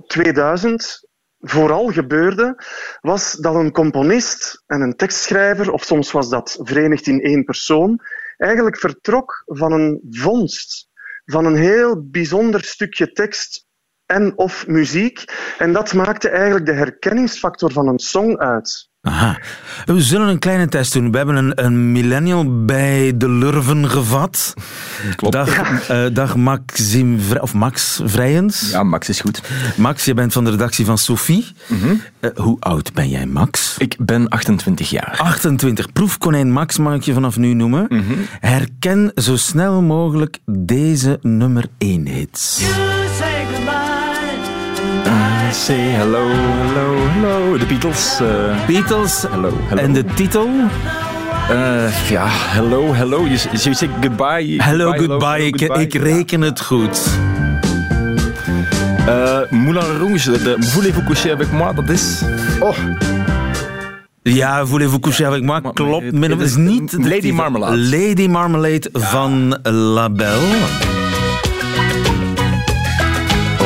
2000 0.07 1.06
vooral 1.39 1.87
gebeurde, 1.87 2.63
was 3.01 3.31
dat 3.31 3.55
een 3.55 3.71
componist 3.71 4.63
en 4.65 4.81
een 4.81 4.95
tekstschrijver, 4.95 5.71
of 5.71 5.83
soms 5.83 6.11
was 6.11 6.29
dat 6.29 6.59
verenigd 6.61 7.07
in 7.07 7.21
één 7.21 7.43
persoon, 7.43 7.99
eigenlijk 8.37 8.77
vertrok 8.77 9.43
van 9.45 9.71
een 9.71 10.01
vondst, 10.09 10.87
van 11.25 11.45
een 11.45 11.55
heel 11.55 12.07
bijzonder 12.09 12.63
stukje 12.63 13.11
tekst 13.11 13.65
en 14.05 14.37
of 14.37 14.67
muziek. 14.67 15.23
En 15.57 15.73
dat 15.73 15.93
maakte 15.93 16.29
eigenlijk 16.29 16.65
de 16.65 16.73
herkenningsfactor 16.73 17.71
van 17.71 17.87
een 17.87 17.99
song 17.99 18.37
uit. 18.37 18.89
Aha. 19.07 19.39
We 19.85 20.01
zullen 20.01 20.27
een 20.27 20.39
kleine 20.39 20.67
test 20.67 20.93
doen. 20.93 21.11
We 21.11 21.17
hebben 21.17 21.35
een, 21.35 21.65
een 21.65 21.91
millennial 21.91 22.65
bij 22.65 23.13
de 23.15 23.29
Lurven 23.29 23.89
gevat. 23.89 24.53
Klopt. 25.15 25.33
Dag, 25.33 25.49
eh, 25.89 26.03
dag 26.13 26.35
Maxime, 26.35 27.19
Vri- 27.19 27.39
of 27.39 27.53
Max 27.53 28.01
Vrijens. 28.03 28.69
Ja, 28.71 28.83
Max 28.83 29.09
is 29.09 29.19
goed. 29.21 29.41
Max, 29.75 30.05
je 30.05 30.13
bent 30.13 30.33
van 30.33 30.43
de 30.43 30.49
redactie 30.49 30.85
van 30.85 30.97
Sophie. 30.97 31.45
Eh, 32.19 32.29
hoe 32.35 32.57
oud 32.59 32.93
ben 32.93 33.09
jij, 33.09 33.25
Max? 33.25 33.75
Ik 33.77 33.95
ben 33.99 34.27
28 34.29 34.89
jaar. 34.89 35.15
28. 35.17 35.91
Proefkonijn 35.93 36.51
Max 36.51 36.77
mag 36.77 36.95
ik 36.95 37.01
je 37.03 37.13
vanaf 37.13 37.37
nu 37.37 37.53
noemen. 37.53 37.87
Herken 38.39 39.11
zo 39.15 39.35
snel 39.35 39.81
mogelijk 39.81 40.37
deze 40.45 41.19
nummer 41.21 41.65
1 41.77 42.07
hits. 42.07 42.59
Say 43.17 43.45
hello, 45.65 46.27
hello, 46.29 46.95
hello. 47.11 47.57
De 47.57 47.65
Beatles. 47.65 48.19
eh, 48.21 48.65
Beatles. 48.67 49.25
Hello, 49.29 49.51
hello. 49.67 49.81
En 49.81 49.93
de 49.93 50.03
titel? 50.05 50.49
eh, 51.49 52.09
ja, 52.09 52.25
hello, 52.29 52.93
hello. 52.93 53.25
Je, 53.25 53.37
zegt 53.73 53.91
goodbye. 54.01 54.63
Hello, 54.63 54.91
goodbye. 54.91 55.45
Ik, 55.45 55.59
goodbye. 55.59 55.81
ik 55.81 55.93
reken 55.93 56.41
het 56.41 56.61
goed. 56.61 57.01
Eh, 59.07 59.37
Moulin 59.49 59.97
Rouge, 59.99 60.31
de, 60.31 60.55
Voulez-vous 60.59 61.05
coucher 61.05 61.31
avec 61.33 61.51
moi, 61.51 61.75
dat 61.75 61.89
is... 61.89 62.21
Oh, 62.59 62.75
Ja, 64.21 64.65
voulez-vous 64.65 64.99
coucher 64.99 65.25
avec 65.27 65.43
moi? 65.43 65.61
Klopt. 65.73 66.05
het- 66.05 66.13
Maar 66.13 66.29
dat 66.29 66.37
het 66.39 66.47
is 66.47 66.55
niet... 66.55 66.93
Lady. 66.99 67.31
Marmalade. 67.31 67.77
Lady 67.77 68.27
Marmalade 68.27 68.89
van 68.93 69.57
Label. 69.63 70.39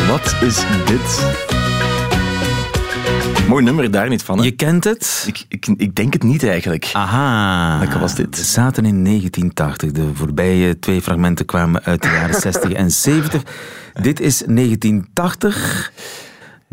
wat 0.08 0.36
is 0.42 0.56
dit? 0.86 1.26
Mooi 3.52 3.64
nummer, 3.64 3.92
daar 3.92 4.10
niet 4.10 4.24
van. 4.24 4.38
Hè? 4.38 4.44
Je 4.44 4.52
kent 4.52 4.84
het? 4.84 5.24
Ik, 5.28 5.46
ik, 5.50 5.68
ik 5.78 5.96
denk 5.96 6.14
het 6.14 6.24
niet 6.24 6.44
eigenlijk. 6.44 6.90
Aha. 6.94 7.80
Welke 7.80 8.00
was 8.00 8.16
dit? 8.16 8.38
We 8.38 8.44
zaten 8.44 8.86
in 8.86 9.04
1980. 9.04 9.92
De 9.92 10.10
voorbije 10.14 10.80
twee 10.80 11.02
fragmenten 11.02 11.46
kwamen 11.46 11.84
uit 11.84 12.02
de 12.02 12.08
jaren 12.08 12.42
60 12.52 12.72
en 12.72 12.92
70. 12.92 13.42
Dit 14.02 14.20
is 14.20 14.38
1980. 14.38 15.92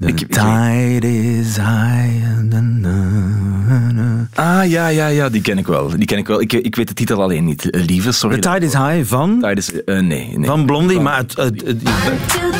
The 0.00 0.06
Ik- 0.06 0.20
ik- 0.20 0.32
tide 0.32 1.36
is 1.38 1.56
high. 1.56 2.42
na, 2.42 2.60
na, 2.60 3.90
na. 3.92 4.28
Ah, 4.34 4.70
ja, 4.70 4.88
ja, 4.88 5.06
ja, 5.06 5.28
die 5.28 5.40
ken 5.42 5.58
ik 5.58 5.66
wel. 5.66 5.88
Die 5.88 6.04
ken 6.04 6.18
ik 6.18 6.26
wel. 6.26 6.40
Ik, 6.40 6.52
ik 6.52 6.76
weet 6.76 6.88
de 6.88 6.94
titel 6.94 7.22
alleen 7.22 7.44
niet. 7.44 7.70
Eh, 7.70 7.84
Lieve, 7.84 8.12
sorry. 8.12 8.38
The 8.38 8.50
tide 8.52 8.66
is 8.66 8.72
high 8.72 9.04
van, 9.04 9.38
Tide 9.40 9.54
is... 9.54 9.82
eh, 9.84 9.98
nee, 10.00 10.38
nee. 10.38 10.46
van 10.46 10.66
Blondie, 10.66 11.00
maar 11.00 11.16
het, 11.16 11.36
het- 11.36 11.62
het- 11.66 11.84
two, 12.28 12.50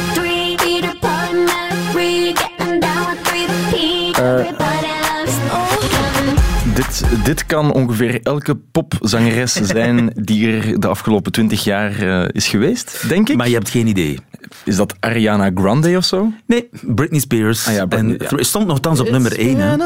Dit, 6.78 7.02
dit 7.24 7.46
kan 7.46 7.72
ongeveer 7.72 8.20
elke 8.22 8.54
popzangeres 8.72 9.52
zijn 9.52 10.10
die 10.14 10.52
er 10.52 10.80
de 10.80 10.86
afgelopen 10.86 11.32
twintig 11.32 11.64
jaar 11.64 11.98
eh, 12.02 12.28
is 12.32 12.46
geweest, 12.48 13.08
denk 13.08 13.28
ik. 13.28 13.36
maar 13.36 13.48
je 13.48 13.54
hebt 13.54 13.70
geen 13.70 13.86
idee. 13.86 14.18
Is 14.64 14.76
dat 14.76 14.94
Ariana 15.00 15.50
Grande 15.54 15.96
of 15.96 16.04
zo? 16.04 16.32
Nee, 16.46 16.68
Britney 16.86 17.20
Spears. 17.20 17.66
Ah 17.66 17.74
ja, 17.74 17.86
Britney, 17.86 18.16
en 18.16 18.26
ja. 18.30 18.36
het 18.36 18.46
stond 18.46 18.66
nogthans 18.66 19.00
op 19.00 19.10
nummer 19.10 19.38
1. 19.38 19.56
Hè. 19.58 19.76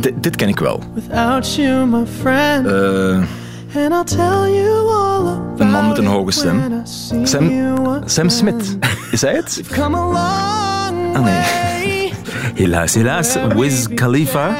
D- 0.00 0.22
dit 0.22 0.36
ken 0.36 0.48
ik 0.48 0.58
wel. 0.58 0.82
Without 0.94 1.54
you, 1.54 1.86
my 1.86 2.06
friend, 2.20 2.66
Eh, 2.66 3.82
and 3.84 3.92
I'll 3.92 4.04
tell 4.16 4.52
you 4.52 4.92
all 4.92 5.26
about 5.26 5.60
Een 5.60 5.70
man 5.70 5.88
met 5.88 5.98
een 5.98 6.06
hoge 6.06 6.30
stem. 6.30 6.60
Sam. 7.22 7.50
Sam 8.04 8.28
Smith. 8.28 8.76
Is 9.10 9.20
hij 9.20 9.34
het? 9.34 9.60
Ah, 9.78 10.88
nee. 11.24 11.40
Helaas, 12.54 12.94
helaas. 12.94 13.36
Wiz 13.56 13.86
Khalifa. 13.94 14.54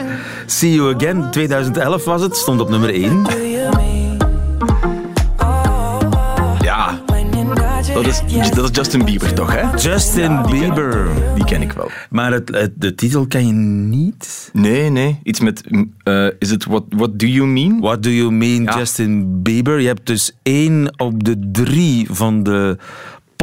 See 0.46 0.74
You 0.74 0.94
Again. 0.94 1.30
2011 1.30 2.04
was 2.04 2.22
het. 2.22 2.36
Stond 2.36 2.60
op 2.60 2.68
nummer 2.70 2.88
1. 2.94 3.22
Ja. 6.60 7.00
Dat 7.94 8.06
is, 8.06 8.22
dat 8.54 8.64
is 8.70 8.76
Justin 8.76 9.04
Bieber 9.04 9.32
toch, 9.34 9.52
hè? 9.54 9.76
Justin 9.76 10.42
Bieber. 10.50 11.06
Die 11.34 11.44
ken 11.44 11.62
ik 11.62 11.72
wel. 11.72 11.90
Maar 12.10 12.32
het, 12.32 12.48
het- 12.48 12.72
de 12.74 12.94
titel 12.94 13.26
ken 13.26 13.46
je 13.46 13.52
niet. 13.52 14.50
Nee, 14.52 14.90
nee. 14.90 15.18
Iets 15.22 15.40
met... 15.40 15.62
eh, 16.02 16.26
is 16.38 16.50
het 16.50 16.64
what, 16.64 16.84
what 16.88 17.18
Do 17.18 17.26
You 17.26 17.46
Mean? 17.46 17.80
What 17.80 18.02
do 18.02 18.10
you 18.10 18.30
mean, 18.32 18.62
Ja. 18.62 18.78
Justin 18.78 19.42
Bieber? 19.42 19.80
Je 19.80 19.86
hebt 19.86 20.06
dus 20.06 20.32
één 20.42 20.92
op 20.96 21.24
de 21.24 21.48
drie 21.52 22.06
van 22.10 22.42
de 22.42 22.76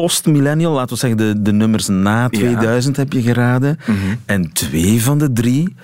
post-millennial, 0.01 0.73
laten 0.73 0.93
we 0.93 0.99
zeggen 0.99 1.17
de, 1.17 1.41
de 1.41 1.51
nummers 1.51 1.87
na 1.87 2.29
2000 2.29 2.95
heb 2.97 3.13
je 3.13 3.21
geraden. 3.21 3.79
En 4.25 4.53
twee 4.53 5.03
van 5.03 5.17
de 5.17 5.31
drie 5.33 5.75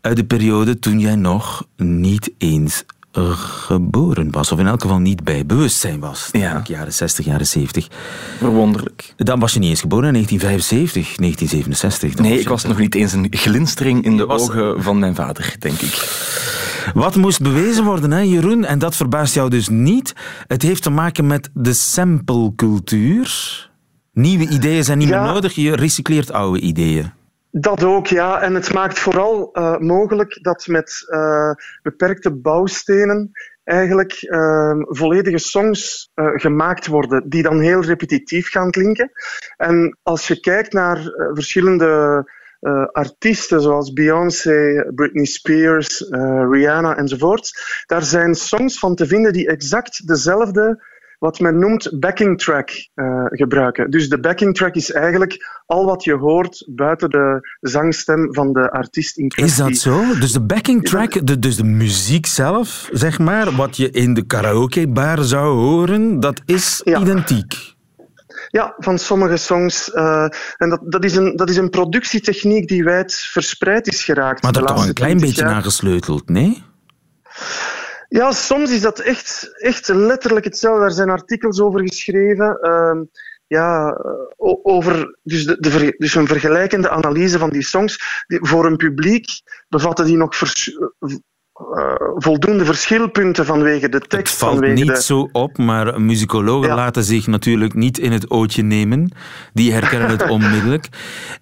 uit 0.00 0.16
de 0.16 0.24
periode 0.24 0.78
toen 0.78 1.00
jij 1.00 1.14
nog 1.16 1.66
niet 1.76 2.30
eens 2.38 2.84
geboren 3.12 4.30
was. 4.30 4.52
Of 4.52 4.58
in 4.58 4.66
elk 4.66 4.80
geval 4.82 4.98
niet 4.98 5.24
bij 5.24 5.46
bewustzijn 5.46 6.00
was. 6.00 6.28
Ja. 6.32 6.62
Jaren 6.66 6.92
60, 6.92 7.24
jaren 7.24 7.46
70. 7.46 7.88
Verwonderlijk. 8.38 9.12
Dan 9.16 9.40
was 9.40 9.52
je 9.52 9.58
niet 9.58 9.70
eens 9.70 9.80
geboren 9.80 10.06
in 10.06 10.12
1975, 10.12 11.16
1967. 11.16 12.14
Dan 12.14 12.26
Nee, 12.26 12.40
ik 12.40 12.48
was 12.48 12.64
nog 12.64 12.78
niet 12.78 12.94
eens 12.94 13.12
een 13.12 13.26
glinstering 13.30 14.04
in 14.04 14.16
de 14.16 14.26
was- 14.26 14.42
ogen 14.42 14.82
van 14.82 14.98
mijn 14.98 15.14
vader, 15.14 15.54
denk 15.58 15.80
ik. 15.80 15.94
Wat 16.94 17.16
moest 17.16 17.42
bewezen 17.42 17.84
worden, 17.84 18.10
hè, 18.10 18.20
Jeroen? 18.20 18.64
En 18.64 18.78
dat 18.78 18.96
verbaast 18.96 19.34
jou 19.34 19.50
dus 19.50 19.68
niet. 19.68 20.12
Het 20.46 20.62
heeft 20.62 20.82
te 20.82 20.90
maken 20.90 21.26
met 21.26 21.50
de 21.52 21.72
samplecultuur. 21.72 23.70
Nieuwe 24.12 24.48
ideeën 24.48 24.84
zijn 24.84 24.98
niet 24.98 25.08
Ja. 25.08 25.22
meer 25.22 25.32
nodig, 25.32 25.54
je 25.54 25.76
recycleert 25.76 26.32
oude 26.32 26.60
ideeën. 26.60 27.12
Dat 27.50 27.84
ook, 27.84 28.06
ja. 28.06 28.40
En 28.40 28.54
het 28.54 28.72
maakt 28.72 28.98
vooral 28.98 29.52
eh, 29.52 29.78
mogelijk 29.78 30.38
dat 30.42 30.66
met 30.66 31.04
eh, 31.08 31.50
beperkte 31.82 32.30
bouwstenen 32.32 33.30
eigenlijk 33.64 34.12
eh, 34.12 34.72
volledige 34.78 35.38
songs 35.38 36.10
eh, 36.14 36.26
gemaakt 36.34 36.86
worden 36.86 37.28
die 37.28 37.42
dan 37.42 37.60
heel 37.60 37.82
repetitief 37.82 38.50
gaan 38.50 38.70
klinken. 38.70 39.10
En 39.56 39.98
als 40.02 40.28
je 40.28 40.40
kijkt 40.40 40.72
naar 40.72 40.98
verschillende 41.32 42.24
eh, 42.64 42.84
artiesten 42.92 43.60
zoals 43.60 43.92
Beyoncé, 43.92 44.90
Britney 44.94 45.24
Spears, 45.24 46.08
eh, 46.08 46.46
Rihanna 46.50 46.96
enzovoort, 46.96 47.50
daar 47.86 48.02
zijn 48.02 48.34
songs 48.34 48.78
van 48.78 48.94
te 48.94 49.06
vinden 49.06 49.32
die 49.32 49.48
exact 49.48 50.06
dezelfde 50.06 50.92
wat 51.18 51.40
men 51.40 51.58
noemt 51.58 52.00
backing 52.00 52.38
track 52.38 52.70
eh, 52.94 53.24
gebruiken. 53.24 53.90
Dus 53.90 54.08
de 54.08 54.20
backing 54.20 54.54
track 54.54 54.74
is 54.74 54.92
eigenlijk 54.92 55.62
al 55.66 55.84
wat 55.84 56.04
je 56.04 56.14
hoort 56.14 56.66
buiten 56.70 57.10
de 57.10 57.56
zangstem 57.60 58.34
van 58.34 58.52
de 58.52 58.70
artiest 58.70 59.16
in 59.16 59.32
Is 59.36 59.56
dat 59.56 59.76
zo? 59.76 60.18
Dus 60.18 60.32
de 60.32 60.40
backing 60.40 60.84
track, 60.84 61.26
de, 61.26 61.38
dus 61.38 61.56
de 61.56 61.64
muziek 61.64 62.26
zelf, 62.26 62.88
zeg 62.92 63.18
maar, 63.18 63.56
wat 63.56 63.76
je 63.76 63.90
in 63.90 64.14
de 64.14 64.26
karaokebar 64.26 65.24
zou 65.24 65.56
horen, 65.56 66.20
dat 66.20 66.42
is 66.44 66.80
Ja. 66.84 67.00
identiek. 67.00 67.73
Ja, 68.54 68.74
van 68.78 68.98
sommige 68.98 69.36
songs. 69.36 69.90
eh, 69.92 70.26
en 70.56 70.68
dat, 70.68 70.80
dat, 70.84 71.04
is 71.04 71.16
een, 71.16 71.36
dat 71.36 71.50
is 71.50 71.56
een 71.56 71.70
productietechniek 71.70 72.68
die 72.68 72.84
wijd 72.84 73.14
verspreid 73.14 73.86
is 73.86 74.04
geraakt. 74.04 74.42
Maar 74.42 74.52
daar 74.52 74.64
toch 74.64 74.86
een 74.86 74.92
klein 74.92 75.16
20 75.16 75.28
beetje 75.28 75.44
jaar. 75.44 75.54
aan 75.54 75.62
gesleuteld, 75.62 76.28
nee? 76.28 76.62
Ja, 78.08 78.32
soms 78.32 78.70
is 78.70 78.80
dat 78.80 78.98
echt, 78.98 79.50
echt 79.60 79.88
letterlijk 79.88 80.44
hetzelfde. 80.44 80.80
Daar 80.80 80.90
zijn 80.90 81.10
artikels 81.10 81.60
over 81.60 81.80
geschreven. 81.80 82.58
ehm, 82.60 83.02
ja, 83.46 83.90
eh, 83.90 84.54
over 84.62 85.18
dus, 85.22 85.44
de, 85.44 85.94
dus 85.98 86.14
een 86.14 86.26
vergelijkende 86.26 86.90
analyse 86.90 87.38
van 87.38 87.50
die 87.50 87.62
songs. 87.62 88.24
Die, 88.26 88.38
voor 88.42 88.66
een 88.66 88.76
publiek 88.76 89.26
bevatten 89.68 90.04
die 90.04 90.16
nog 90.16 90.36
vers- 90.36 90.78
eh, 91.54 91.94
voldoende 92.14 92.64
verschilpunten 92.64 93.46
vanwege 93.46 93.88
de 93.88 93.96
Het 93.96 94.08
tekst. 94.08 94.36
valt 94.36 94.52
vanwege 94.52 94.74
niet 94.84 94.94
de... 94.94 95.02
zo 95.02 95.28
op, 95.32 95.58
maar 95.58 96.00
muzikologen 96.00 96.68
Ja. 96.68 96.74
laten 96.74 97.04
zich 97.04 97.26
natuurlijk 97.26 97.74
niet 97.74 97.98
in 97.98 98.12
het 98.12 98.30
ootje 98.30 98.62
nemen. 98.62 99.10
Die 99.52 99.72
herkennen 99.72 100.08
het 100.10 100.28
onmiddellijk. 100.36 100.88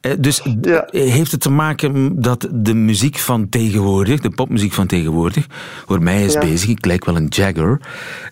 Eh, 0.00 0.12
Dus 0.18 0.42
Ja. 0.60 0.86
heeft 0.90 1.32
het 1.32 1.40
te 1.40 1.50
maken 1.50 2.20
dat 2.20 2.48
de 2.52 2.74
muziek 2.74 3.18
van 3.18 3.48
tegenwoordig, 3.48 4.20
de 4.20 4.30
popmuziek 4.30 4.72
van 4.72 4.86
tegenwoordig, 4.86 5.46
voor 5.86 6.02
mij 6.02 6.24
is 6.24 6.32
Ja. 6.32 6.40
bezig, 6.40 6.68
ik 6.68 6.84
lijk 6.84 7.04
wel 7.04 7.16
een 7.16 7.26
Jagger, 7.28 7.80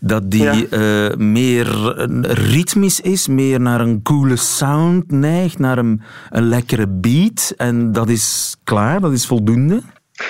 dat 0.01 0.31
die 0.31 0.69
eh, 0.69 1.17
meer 1.17 1.95
ritmisch 2.33 3.01
is, 3.01 3.29
meer 3.29 3.61
naar 3.61 3.81
een 3.81 4.03
coole 4.03 4.37
sound 4.37 5.11
neigt, 5.11 5.59
naar 5.59 5.79
een, 5.79 6.03
een 6.31 6.49
lekkere 6.49 6.87
beat. 6.89 7.55
En 7.57 7.93
dat 7.93 8.09
is 8.09 8.57
klaar, 8.65 9.01
dat 9.01 9.13
is 9.13 9.27
voldoende. 9.27 9.83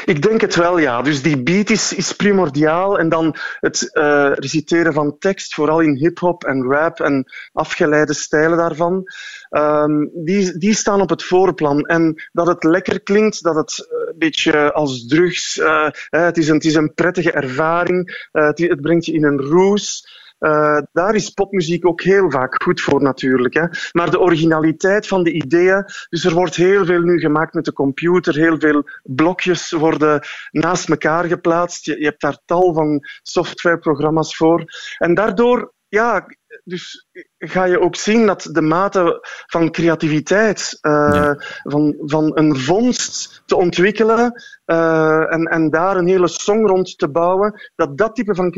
Ik 0.04 0.22
denk 0.22 0.40
het 0.40 0.54
wel, 0.54 0.78
ja. 0.78 1.02
Dus 1.02 1.22
die 1.22 1.42
beat 1.42 1.70
is, 1.70 1.92
is 1.92 2.12
primordiaal. 2.12 2.98
En 2.98 3.08
dan 3.08 3.36
het 3.60 3.92
eh, 3.92 4.30
reciteren 4.34 4.92
van 4.92 5.18
tekst, 5.18 5.54
vooral 5.54 5.80
in 5.80 5.96
hip-hop 5.96 6.44
en 6.44 6.62
rap 6.62 7.00
en 7.00 7.32
afgeleide 7.52 8.14
stijlen 8.14 8.58
daarvan, 8.58 9.04
ehm, 9.48 10.06
die, 10.12 10.58
die 10.58 10.74
staan 10.74 11.00
op 11.00 11.10
het 11.10 11.22
voorplan. 11.22 11.86
En 11.86 12.22
dat 12.32 12.46
het 12.46 12.64
lekker 12.64 13.00
klinkt, 13.00 13.42
dat 13.42 13.54
het 13.54 13.88
eh, 13.90 14.08
een 14.08 14.18
beetje 14.18 14.72
als 14.72 15.06
drugs, 15.06 15.58
eh, 15.58 15.88
het, 16.08 16.38
is 16.38 16.48
een, 16.48 16.54
het 16.54 16.64
is 16.64 16.74
een 16.74 16.94
prettige 16.94 17.32
ervaring, 17.32 18.28
het 18.32 18.80
brengt 18.80 19.06
je 19.06 19.12
in 19.12 19.24
een 19.24 19.40
roes. 19.40 20.18
Eh, 20.40 20.78
daar 20.92 21.14
is 21.14 21.30
popmuziek 21.30 21.86
ook 21.86 22.02
heel 22.02 22.30
vaak 22.30 22.62
goed 22.62 22.80
voor 22.80 23.02
natuurlijk. 23.02 23.54
Hè. 23.54 23.64
Maar 23.92 24.10
de 24.10 24.20
originaliteit 24.20 25.06
van 25.06 25.22
de 25.22 25.32
ideeën, 25.32 25.84
dus 26.08 26.24
er 26.24 26.34
wordt 26.34 26.56
heel 26.56 26.84
veel 26.84 27.00
nu 27.00 27.18
gemaakt 27.18 27.54
met 27.54 27.64
de 27.64 27.72
computer, 27.72 28.34
heel 28.34 28.58
veel 28.58 28.82
blokjes 29.02 29.70
worden 29.70 30.20
naast 30.50 30.88
elkaar 30.88 31.24
geplaatst. 31.24 31.84
Je, 31.84 31.98
je 31.98 32.04
hebt 32.04 32.20
daar 32.20 32.38
tal 32.44 32.74
van 32.74 33.04
softwareprogramma's 33.22 34.36
voor. 34.36 34.64
En 34.98 35.14
daardoor, 35.14 35.72
ja, 35.88 36.26
dus 36.64 37.08
ga 37.38 37.64
je 37.64 37.80
ook 37.80 37.96
zien 37.96 38.26
dat 38.26 38.48
de 38.52 38.60
mate 38.60 39.28
van 39.46 39.70
creativiteit, 39.70 40.78
Ja. 40.80 41.36
van, 41.62 41.94
van 41.98 42.38
een 42.38 42.56
vondst 42.56 43.42
te 43.46 43.56
ontwikkelen 43.56 44.42
eh, 44.64 45.32
en, 45.32 45.44
en 45.44 45.70
daar 45.70 45.96
een 45.96 46.06
hele 46.06 46.28
song 46.28 46.66
rond 46.66 46.98
te 46.98 47.08
bouwen, 47.08 47.70
dat 47.74 47.98
dat 47.98 48.14
type 48.14 48.34
van 48.34 48.50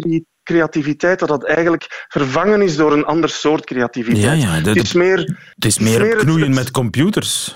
creativiteit 0.43 1.19
dat 1.19 1.29
dat 1.29 1.45
eigenlijk 1.45 2.07
vervangen 2.09 2.63
is 2.63 2.77
door 2.77 2.93
een 2.93 3.05
ander 3.05 3.29
soort 3.31 3.65
creativiteit. 3.65 4.23
Ja, 4.25 4.33
ja, 4.33 4.69
het 4.69 4.77
is 4.77 4.93
meer, 4.93 5.19
Het 5.55 5.65
is 5.65 5.79
meer 5.79 6.17
knoeien 6.17 6.47
het- 6.47 6.55
met 6.55 6.71
computers. 6.71 7.55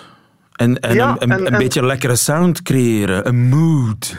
En, 0.53 0.81
en 0.81 0.95
Ja, 0.95 1.09
een, 1.11 1.23
een, 1.23 1.31
en- 1.39 1.47
een 1.47 1.53
en- 1.53 1.59
beetje 1.59 1.85
lekkere 1.87 2.17
sound 2.17 2.63
creëren, 2.63 3.27
een 3.29 3.49
mood. 3.49 4.17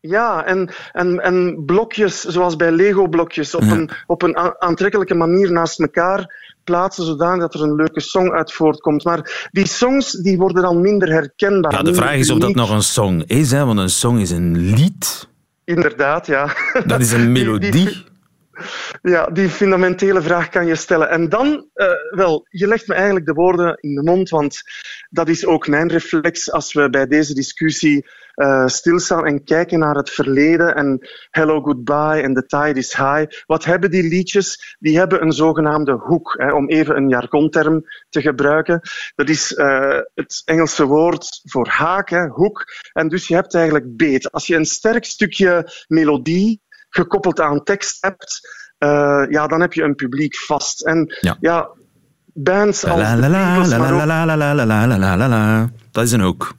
Ja, 0.00 0.44
en, 0.44 0.70
en, 0.92 1.20
en 1.22 1.62
blokjes, 1.66 2.20
zoals 2.20 2.56
bij 2.56 2.70
Lego-blokjes, 2.72 3.54
op, 3.54 3.62
Ja. 3.62 3.70
een, 3.72 3.90
op 4.06 4.22
een 4.22 4.36
aantrekkelijke 4.60 5.14
manier 5.14 5.52
naast 5.52 5.80
elkaar 5.80 6.48
plaatsen, 6.64 7.04
zodanig 7.04 7.40
dat 7.40 7.54
er 7.54 7.62
een 7.62 7.74
leuke 7.74 8.00
song 8.00 8.30
uit 8.30 8.52
voortkomt. 8.52 9.04
Maar 9.04 9.48
die 9.50 9.66
songs 9.66 10.12
die 10.12 10.36
worden 10.38 10.62
dan 10.62 10.80
minder 10.80 11.08
herkenbaar. 11.12 11.72
Ja, 11.72 11.82
de 11.82 11.94
vraag 11.94 12.14
is 12.14 12.30
of 12.30 12.38
dat 12.38 12.54
nog 12.54 12.70
een 12.70 12.82
song 12.82 13.22
is, 13.26 13.50
hè? 13.50 13.64
want 13.64 13.78
een 13.78 13.90
song 13.90 14.18
is 14.18 14.30
een 14.30 14.56
lied. 14.58 15.28
Inderdaad, 15.64 16.26
ja. 16.26 16.54
Dat 16.86 17.00
is 17.00 17.12
een 17.12 17.20
Die- 17.34 17.44
melodie. 17.44 17.70
die- 17.70 18.04
Ja, 19.02 19.26
die 19.26 19.48
fundamentele 19.48 20.22
vraag 20.22 20.48
kan 20.48 20.66
je 20.66 20.74
stellen. 20.74 21.10
En 21.10 21.28
dan, 21.28 21.68
eh, 21.74 21.88
wel, 22.10 22.46
je 22.48 22.66
legt 22.66 22.86
me 22.86 22.94
eigenlijk 22.94 23.26
de 23.26 23.32
woorden 23.32 23.76
in 23.80 23.94
de 23.94 24.02
mond, 24.02 24.28
want 24.28 24.62
dat 25.10 25.28
is 25.28 25.46
ook 25.46 25.68
mijn 25.68 25.88
reflex 25.88 26.52
als 26.52 26.72
we 26.72 26.90
bij 26.90 27.06
deze 27.06 27.34
discussie 27.34 28.06
eh, 28.40 28.66
stilstaan 28.66 29.26
en 29.26 29.44
kijken 29.44 29.78
naar 29.78 29.94
het 29.94 30.10
verleden 30.10 30.74
en 30.74 31.08
Hello 31.30 31.60
Goodbye 31.60 32.22
en 32.22 32.34
The 32.34 32.46
Tide 32.46 32.78
is 32.78 32.96
High. 32.96 33.44
Wat 33.46 33.64
hebben 33.64 33.90
die 33.90 34.08
liedjes? 34.08 34.76
Die 34.78 34.98
hebben 34.98 35.22
een 35.22 35.32
zogenaamde 35.32 35.92
hoek, 35.92 36.34
hè, 36.38 36.52
om 36.52 36.68
even 36.68 36.96
een 36.96 37.08
jargonterm 37.08 37.84
te 38.08 38.20
gebruiken. 38.20 38.80
Dat 39.14 39.28
is 39.28 39.54
eh, 39.54 39.98
het 40.14 40.42
Engelse 40.44 40.84
woord 40.84 41.40
voor 41.44 41.68
haak, 41.68 42.08
hoek. 42.10 42.64
En 42.92 43.08
dus 43.08 43.28
je 43.28 43.34
hebt 43.34 43.54
eigenlijk 43.54 43.96
beet. 43.96 44.32
Als 44.32 44.46
je 44.46 44.56
een 44.56 44.66
sterk 44.66 45.04
stukje 45.04 45.72
melodie 45.88 46.60
gekoppeld 46.90 47.40
aan 47.40 47.62
tekst 47.62 47.98
hebt, 48.00 48.48
eh, 48.78 49.22
ja, 49.28 49.46
dan 49.46 49.60
heb 49.60 49.72
je 49.72 49.82
een 49.82 49.94
publiek 49.94 50.36
vast. 50.36 50.84
En 50.84 51.14
ja, 51.40 51.68
bands 52.24 52.84
als 52.84 53.00
la, 53.00 53.16
la, 53.16 53.28
la, 55.16 55.62
ook... 55.62 55.68
Dat 55.90 56.04
is 56.04 56.12
een 56.12 56.22
ook. 56.22 56.54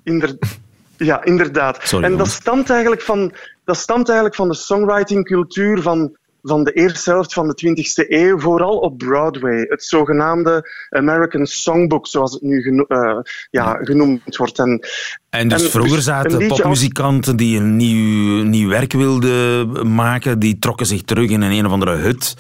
Ja, 0.98 1.24
inderdaad. 1.24 1.80
Sorry, 1.84 2.06
en 2.06 2.18
dat 2.18 2.28
stamt, 2.28 2.70
eigenlijk 2.70 3.02
van, 3.02 3.34
dat 3.66 3.78
stamt 3.78 4.08
eigenlijk 4.08 4.36
van 4.36 4.48
de 4.48 4.56
songwritingcultuur 4.56 5.82
van 5.82 6.18
van 6.42 6.64
de 6.64 6.72
eerste 6.72 7.10
helft 7.10 7.34
van 7.34 7.48
de 7.48 7.56
20e 7.56 8.10
eeuw, 8.10 8.40
vooral 8.40 8.78
op 8.78 8.98
Broadway. 8.98 9.66
Het 9.70 9.84
zogenaamde 9.84 10.70
American 10.90 11.46
Songbook, 11.46 12.08
zoals 12.08 12.34
het 12.34 12.42
nu 12.42 12.62
geno- 12.62 12.86
eh, 12.88 13.18
ja, 13.50 13.80
genoemd 13.82 14.38
wordt. 14.38 14.60
En, 14.60 14.88
En 15.30 15.48
dus 15.48 15.64
En 15.64 15.70
vroeger 15.70 16.02
zaten 16.02 16.48
popmuzikanten 16.48 17.36
die 17.36 17.58
een 17.58 17.76
nieuw, 17.76 18.44
nieuw 18.44 18.70
werk 18.70 18.94
wilden 18.94 19.94
maken, 19.96 20.40
die 20.40 20.60
trokken 20.60 20.86
zich 20.86 21.02
terug 21.02 21.30
in 21.30 21.42
een, 21.42 21.52
een 21.52 21.66
of 21.66 21.72
andere 21.72 21.96
hut. 21.96 22.36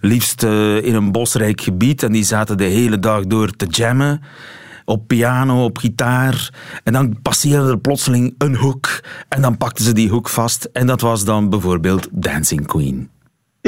Liefst 0.00 0.42
eh, 0.42 0.84
in 0.84 0.94
een 0.94 1.12
bosrijk 1.12 1.60
gebied. 1.60 2.02
En 2.02 2.12
die 2.12 2.24
zaten 2.24 2.56
de 2.56 2.64
hele 2.64 2.98
dag 2.98 3.26
door 3.26 3.50
te 3.50 3.66
jammen. 3.66 4.22
Op 4.84 5.06
piano, 5.06 5.64
op 5.64 5.78
gitaar. 5.78 6.54
En 6.84 6.92
dan 6.92 7.22
passeerde 7.22 7.70
er 7.70 7.78
plotseling 7.78 8.34
een 8.38 8.56
hoek. 8.56 9.00
En 9.28 9.42
dan 9.42 9.56
pakten 9.56 9.84
ze 9.84 9.92
die 9.92 10.08
hoek 10.08 10.28
vast. 10.28 10.68
En 10.72 10.86
dat 10.86 11.00
was 11.00 11.24
dan 11.24 11.48
bijvoorbeeld 11.48 12.08
Dancing 12.10 12.66
Queen. 12.66 13.10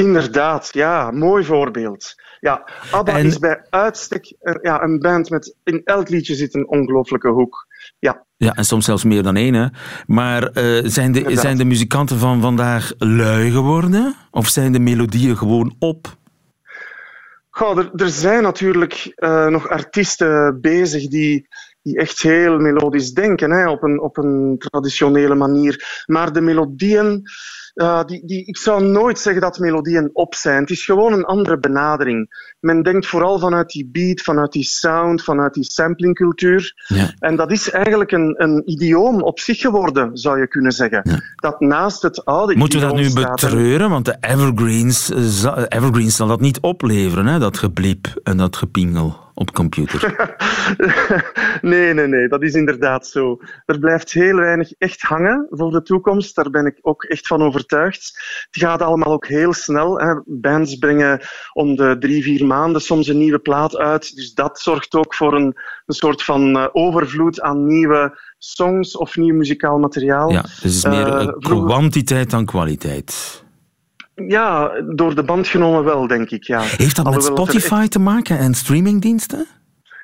Inderdaad, 0.05 0.69
ja, 0.71 1.11
mooi 1.11 1.43
voorbeeld. 1.43 2.15
Ja, 2.39 2.67
ABBA 2.91 3.17
En- 3.17 3.25
is 3.25 3.39
bij 3.39 3.65
uitstek 3.69 4.33
ja, 4.61 4.83
een 4.83 4.99
band 4.99 5.29
met 5.29 5.55
in 5.63 5.81
elk 5.83 6.09
liedje 6.09 6.35
zit 6.35 6.55
een 6.55 6.67
ongelooflijke 6.67 7.27
hoek. 7.29 7.67
Ja, 7.99 8.25
Ja, 8.37 8.53
en 8.53 8.65
soms 8.65 8.85
zelfs 8.85 9.03
meer 9.03 9.23
dan 9.23 9.35
één. 9.35 9.53
Hè. 9.53 9.67
Maar 10.05 10.43
eh, 10.43 10.81
zijn, 10.83 11.11
de, 11.11 11.17
Inderdaad. 11.17 11.43
zijn 11.43 11.57
de 11.57 11.65
muzikanten 11.65 12.17
van 12.17 12.41
vandaag 12.41 12.91
lui 12.97 13.51
geworden? 13.51 14.15
Of 14.31 14.47
zijn 14.47 14.71
de 14.71 14.79
melodieën 14.79 15.37
gewoon 15.37 15.75
op? 15.79 16.15
Goh, 17.49 17.77
er, 17.77 17.91
er 17.95 18.09
zijn 18.09 18.43
natuurlijk 18.43 19.11
eh, 19.15 19.47
nog 19.47 19.69
artiesten 19.69 20.61
bezig 20.61 21.07
die, 21.07 21.47
die 21.81 21.97
echt 21.97 22.21
heel 22.21 22.59
melodisch 22.59 23.11
denken, 23.13 23.51
hè, 23.51 23.69
op, 23.69 23.83
een, 23.83 24.01
op 24.01 24.17
een 24.17 24.55
traditionele 24.57 25.35
manier. 25.35 26.03
Maar 26.05 26.33
de 26.33 26.41
melodieën, 26.41 27.23
Uh, 27.75 28.03
die, 28.03 28.25
die, 28.25 28.45
ik 28.45 28.57
zou 28.57 28.83
nooit 28.83 29.19
zeggen 29.19 29.41
dat 29.41 29.59
melodieën 29.59 30.09
op 30.13 30.35
zijn. 30.35 30.61
Het 30.61 30.69
is 30.69 30.85
gewoon 30.85 31.13
een 31.13 31.25
andere 31.25 31.59
benadering. 31.59 32.49
Men 32.59 32.83
denkt 32.83 33.07
vooral 33.07 33.39
vanuit 33.39 33.69
die 33.69 33.89
beat, 33.91 34.21
vanuit 34.21 34.51
die 34.51 34.63
sound, 34.63 35.23
vanuit 35.23 35.53
die 35.53 35.63
samplingcultuur. 35.63 36.73
Ja. 36.87 37.13
En 37.19 37.35
dat 37.35 37.51
is 37.51 37.69
eigenlijk 37.69 38.11
een, 38.11 38.35
een 38.37 38.61
idioom 38.65 39.21
op 39.21 39.39
zich 39.39 39.59
geworden, 39.59 40.17
zou 40.17 40.39
je 40.39 40.47
kunnen 40.47 40.71
zeggen. 40.71 41.01
Ja. 41.03 41.19
Dat 41.35 41.59
naast 41.59 42.01
het 42.01 42.25
oude 42.25 42.55
Moeten 42.55 42.79
we 42.79 42.85
dat 42.85 42.95
nu 42.95 43.13
betreuren? 43.13 43.89
Want 43.89 44.05
de 44.05 44.17
Evergreens, 44.19 45.11
eh, 45.11 45.63
Evergreens 45.67 46.15
zal 46.15 46.27
dat 46.27 46.41
niet 46.41 46.59
opleveren, 46.59 47.25
hè? 47.25 47.39
dat 47.39 47.57
gebliep 47.57 48.19
en 48.23 48.37
dat 48.37 48.55
gepingel 48.55 49.29
op 49.33 49.51
computer. 49.53 50.35
nee, 51.61 51.93
nee, 51.93 52.07
nee, 52.07 52.27
dat 52.27 52.41
is 52.43 52.53
inderdaad 52.53 53.07
zo. 53.07 53.39
Er 53.65 53.79
blijft 53.79 54.11
heel 54.11 54.35
weinig 54.35 54.71
echt 54.77 55.01
hangen 55.01 55.47
voor 55.49 55.71
de 55.71 55.81
toekomst. 55.81 56.35
Daar 56.35 56.49
ben 56.49 56.65
ik 56.65 56.77
ook 56.81 57.03
echt 57.03 57.27
van 57.27 57.41
overtuigd. 57.41 58.05
Het 58.51 58.61
gaat 58.61 58.81
allemaal 58.81 59.13
ook 59.13 59.27
heel 59.27 59.53
snel. 59.53 59.99
Hè. 59.99 60.13
Bands 60.25 60.75
brengen 60.75 61.19
om 61.53 61.75
de 61.75 61.95
drie, 61.99 62.23
vier 62.23 62.45
maanden 62.45 62.81
soms 62.81 63.07
een 63.07 63.17
nieuwe 63.17 63.39
plaat 63.39 63.77
uit. 63.77 64.15
Dus 64.15 64.33
dat 64.33 64.59
zorgt 64.59 64.93
ook 64.95 65.15
voor 65.15 65.33
een, 65.33 65.55
een 65.85 65.95
soort 65.95 66.23
van 66.23 66.57
eh, 66.57 66.67
overvloed 66.71 67.41
aan 67.41 67.65
nieuwe 67.67 68.19
songs 68.37 68.97
of 68.97 69.15
nieuw 69.15 69.35
muzikaal 69.35 69.79
materiaal. 69.79 70.31
Ja, 70.31 70.41
dus 70.41 70.55
het 70.55 70.63
is 70.63 70.85
meer 70.85 71.35
vroeger- 71.39 71.65
kwantiteit 71.67 72.29
dan 72.29 72.45
kwaliteit. 72.45 73.43
Ja, 74.27 74.81
door 74.95 75.15
de 75.15 75.23
band 75.23 75.47
genomen 75.47 75.83
wel, 75.83 76.07
denk 76.07 76.29
ik. 76.29 76.43
Ja. 76.43 76.59
Heeft 76.59 76.95
dat 76.95 77.05
met 77.05 77.13
dat 77.13 77.23
er 77.23 77.31
Spotify 77.31 77.87
te 77.87 77.99
maken 77.99 78.37
en 78.37 78.53
streamingdiensten? 78.53 79.45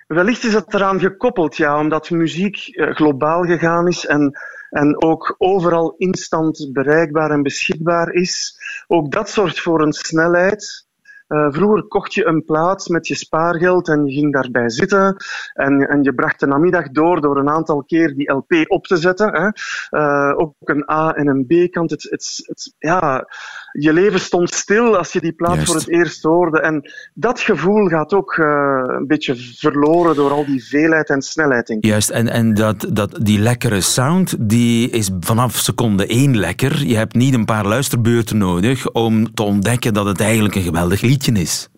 Wellicht 0.08 0.44
is 0.44 0.54
het 0.54 0.74
eraan 0.74 1.00
gekoppeld, 1.00 1.58
ja, 1.58 1.80
omdat 1.80 2.10
muziek 2.10 2.58
eh, 2.58 2.96
globaal 2.96 3.44
gegaan 3.44 3.88
is 3.88 4.06
en, 4.06 4.40
en 4.70 5.02
ook 5.02 5.36
overal 5.38 5.96
instant 5.98 6.70
bereikbaar 6.74 7.32
en 7.32 7.44
beschikbaar 7.44 8.14
is. 8.14 8.56
Ook 8.88 9.12
dat 9.12 9.30
zorgt 9.30 9.60
voor 9.60 9.82
een 9.82 9.94
snelheid. 9.94 10.87
Eh, 11.28 11.48
vroeger 11.50 11.84
kocht 11.84 12.14
je 12.14 12.26
een 12.26 12.44
plaats 12.46 12.88
met 12.88 13.08
je 13.08 13.16
spaargeld 13.16 13.90
en 13.90 14.06
je 14.06 14.14
ging 14.14 14.34
daarbij 14.34 14.70
zitten. 14.70 15.16
En, 15.54 15.88
en 15.88 16.04
je 16.04 16.14
bracht 16.14 16.40
de 16.40 16.48
namiddag 16.48 16.90
door 16.90 17.22
door 17.22 17.38
een 17.38 17.50
aantal 17.50 17.84
keer 17.84 18.16
die 18.16 18.32
LP 18.32 18.54
op 18.68 18.86
te 18.86 18.98
zetten. 18.98 19.34
Hè. 19.34 19.50
Eh, 19.90 20.40
ook 20.40 20.54
een 20.60 20.92
A- 20.92 21.14
en 21.14 21.28
een 21.28 21.46
B-kant. 21.46 21.90
Het, 21.90 22.08
het, 22.10 22.44
het, 22.46 22.76
ja, 22.78 23.28
je 23.72 23.94
leven 23.94 24.20
stond 24.20 24.54
stil 24.54 24.98
als 24.98 25.12
je 25.12 25.22
die 25.22 25.34
plaat 25.34 25.54
Juist. 25.54 25.68
voor 25.68 25.80
het 25.80 25.90
eerst 25.90 26.24
hoorde. 26.24 26.60
En 26.60 26.92
dat 27.14 27.40
gevoel 27.40 27.88
gaat 27.88 28.14
ook 28.14 28.38
eh, 28.38 28.84
een 28.88 29.08
beetje 29.08 29.36
verloren 29.36 30.16
door 30.16 30.32
al 30.32 30.46
die 30.46 30.66
veelheid 30.66 31.10
en 31.10 31.22
snelheid, 31.22 31.68
denk 31.68 31.84
ik. 31.84 31.90
Juist, 31.90 32.10
en, 32.10 32.28
en 32.30 32.54
dat, 32.54 32.88
dat, 32.94 33.20
die 33.22 33.40
lekkere 33.40 33.82
sound 33.82 34.50
die 34.50 34.90
is 34.90 35.10
vanaf 35.20 35.56
seconde 35.56 36.08
één 36.08 36.38
lekker. 36.38 36.86
Je 36.86 36.96
hebt 36.96 37.14
niet 37.14 37.34
een 37.34 37.46
paar 37.46 37.66
luisterbeurten 37.66 38.38
nodig 38.38 38.92
om 38.92 39.34
te 39.34 39.44
ontdekken 39.44 39.94
dat 39.94 40.06
het 40.06 40.22
eigenlijk 40.22 40.56
een 40.56 40.62
geweldig 40.62 41.02
liedje 41.18 41.42
is. 41.42 41.70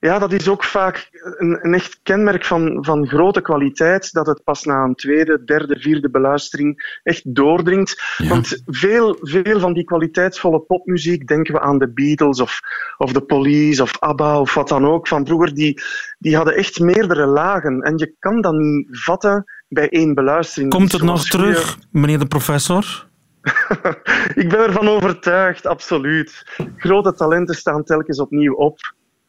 Ja, 0.00 0.18
dat 0.18 0.32
is 0.32 0.48
ook 0.48 0.64
vaak 0.64 1.08
een, 1.38 1.58
een 1.62 1.74
echt 1.74 1.98
kenmerk 2.02 2.44
van, 2.44 2.78
van 2.80 3.06
grote 3.06 3.40
kwaliteit, 3.40 4.12
dat 4.12 4.26
het 4.26 4.44
pas 4.44 4.64
na 4.64 4.84
een 4.84 4.94
tweede, 4.94 5.44
derde, 5.44 5.78
vierde 5.78 6.10
beluistering 6.10 6.98
echt 7.02 7.34
doordringt. 7.34 8.02
Ja. 8.16 8.28
Want 8.28 8.62
veel, 8.66 9.18
veel 9.20 9.60
van 9.60 9.72
die 9.72 9.84
kwaliteitsvolle 9.84 10.60
popmuziek, 10.60 11.26
denken 11.26 11.54
we 11.54 11.60
aan 11.60 11.78
de 11.78 11.92
Beatles 11.92 12.40
of, 12.40 12.60
of 12.96 13.12
de 13.12 13.20
Police 13.20 13.82
of 13.82 13.98
ABBA 13.98 14.40
of 14.40 14.54
wat 14.54 14.68
dan 14.68 14.86
ook, 14.86 15.08
van 15.08 15.26
vroeger, 15.26 15.54
die, 15.54 15.82
die 16.18 16.36
hadden 16.36 16.56
echt 16.56 16.80
meerdere 16.80 17.26
lagen. 17.26 17.80
En 17.80 17.96
je 17.98 18.14
kan 18.18 18.40
dat 18.40 18.54
niet 18.54 18.86
vatten 18.90 19.44
bij 19.68 19.88
één 19.88 20.14
beluistering. 20.14 20.70
Komt 20.70 20.92
het 20.92 21.02
nog 21.02 21.24
terug, 21.24 21.78
meneer 21.90 22.18
de 22.18 22.26
professor? 22.26 23.12
Ik 24.42 24.48
ben 24.48 24.58
ervan 24.58 24.88
overtuigd, 24.88 25.66
absoluut. 25.66 26.44
Grote 26.76 27.14
talenten 27.14 27.54
staan 27.54 27.84
telkens 27.84 28.18
opnieuw 28.20 28.54
op 28.54 28.78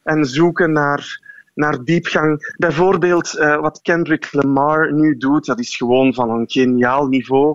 en 0.02 0.24
zoeken 0.24 0.72
naar, 0.72 1.20
naar 1.54 1.84
diepgang. 1.84 2.54
Bijvoorbeeld 2.56 3.34
eh, 3.36 3.56
wat 3.60 3.80
Kendrick 3.82 4.28
Lamar 4.32 4.92
nu 4.92 5.16
doet, 5.16 5.46
dat 5.46 5.58
is 5.60 5.76
gewoon 5.76 6.14
van 6.14 6.30
een 6.30 6.44
geniaal 6.48 7.06
niveau. 7.06 7.52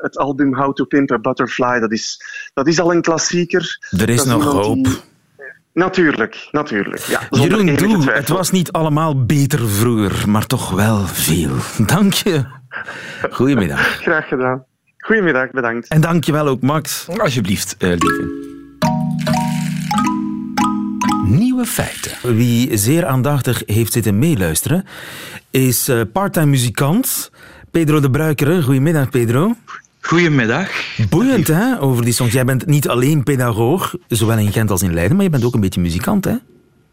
Het 0.00 0.18
album 0.18 0.54
How 0.54 0.72
to 0.74 0.84
Pimp 0.84 1.10
a 1.12 1.18
Butterfly, 1.18 1.78
dat 1.80 1.92
is, 1.92 2.20
dat 2.54 2.66
is 2.66 2.80
al 2.80 2.92
een 2.94 3.02
klassieker. 3.02 3.78
Er 3.98 4.08
is 4.08 4.16
Dat 4.24 4.26
nog 4.26 4.52
hoop. 4.52 4.74
die- 4.84 5.00
Natuurlijk, 5.72 6.48
natuurlijk. 6.50 6.98
Ja, 7.02 7.20
Jeroen, 7.30 7.74
doe. 7.76 8.10
Het 8.10 8.28
was 8.28 8.50
niet 8.50 8.72
allemaal 8.72 9.24
beter 9.26 9.68
vroeger, 9.68 10.28
maar 10.30 10.46
toch 10.46 10.70
wel 10.70 10.98
veel. 11.06 11.50
Dank 11.86 12.12
je. 12.12 12.44
Goedemiddag. 13.30 13.80
Graag 13.80 14.28
gedaan. 14.28 14.64
Goedemiddag, 15.08 15.50
bedankt. 15.50 15.88
En 15.88 16.00
dank 16.00 16.24
je 16.24 16.32
wel 16.32 16.46
ook, 16.46 16.62
Max. 16.62 17.06
Alsjeblieft, 17.18 17.76
eh, 17.78 17.88
lieve. 17.88 18.46
Nieuwe 21.24 21.64
feiten. 21.64 22.36
Wie 22.36 22.76
zeer 22.76 23.06
aandachtig 23.06 23.62
heeft 23.66 23.92
zitten 23.92 24.18
meeluisteren, 24.18 24.84
is 25.50 25.88
eh, 25.88 26.00
parttime 26.12 26.46
muzikant 26.46 27.30
Pedro 27.70 28.00
de 28.00 28.10
Bruikere. 28.10 28.62
Goedemiddag, 28.62 29.10
Pedro. 29.10 29.56
Goedemiddag. 30.00 30.70
Boeiend, 31.10 31.46
hè, 31.46 31.80
over 31.80 32.04
die 32.04 32.12
songs. 32.12 32.32
Jij 32.32 32.44
bent 32.44 32.66
niet 32.66 32.88
alleen 32.88 33.22
pedagoog, 33.22 33.94
zowel 34.08 34.38
in 34.38 34.52
Gent 34.52 34.70
als 34.70 34.82
in 34.82 34.94
Leiden, 34.94 35.16
maar 35.16 35.24
je 35.24 35.30
bent 35.30 35.44
ook 35.44 35.54
een 35.54 35.60
beetje 35.60 35.80
muzikant, 35.80 36.24
hè? 36.24 36.34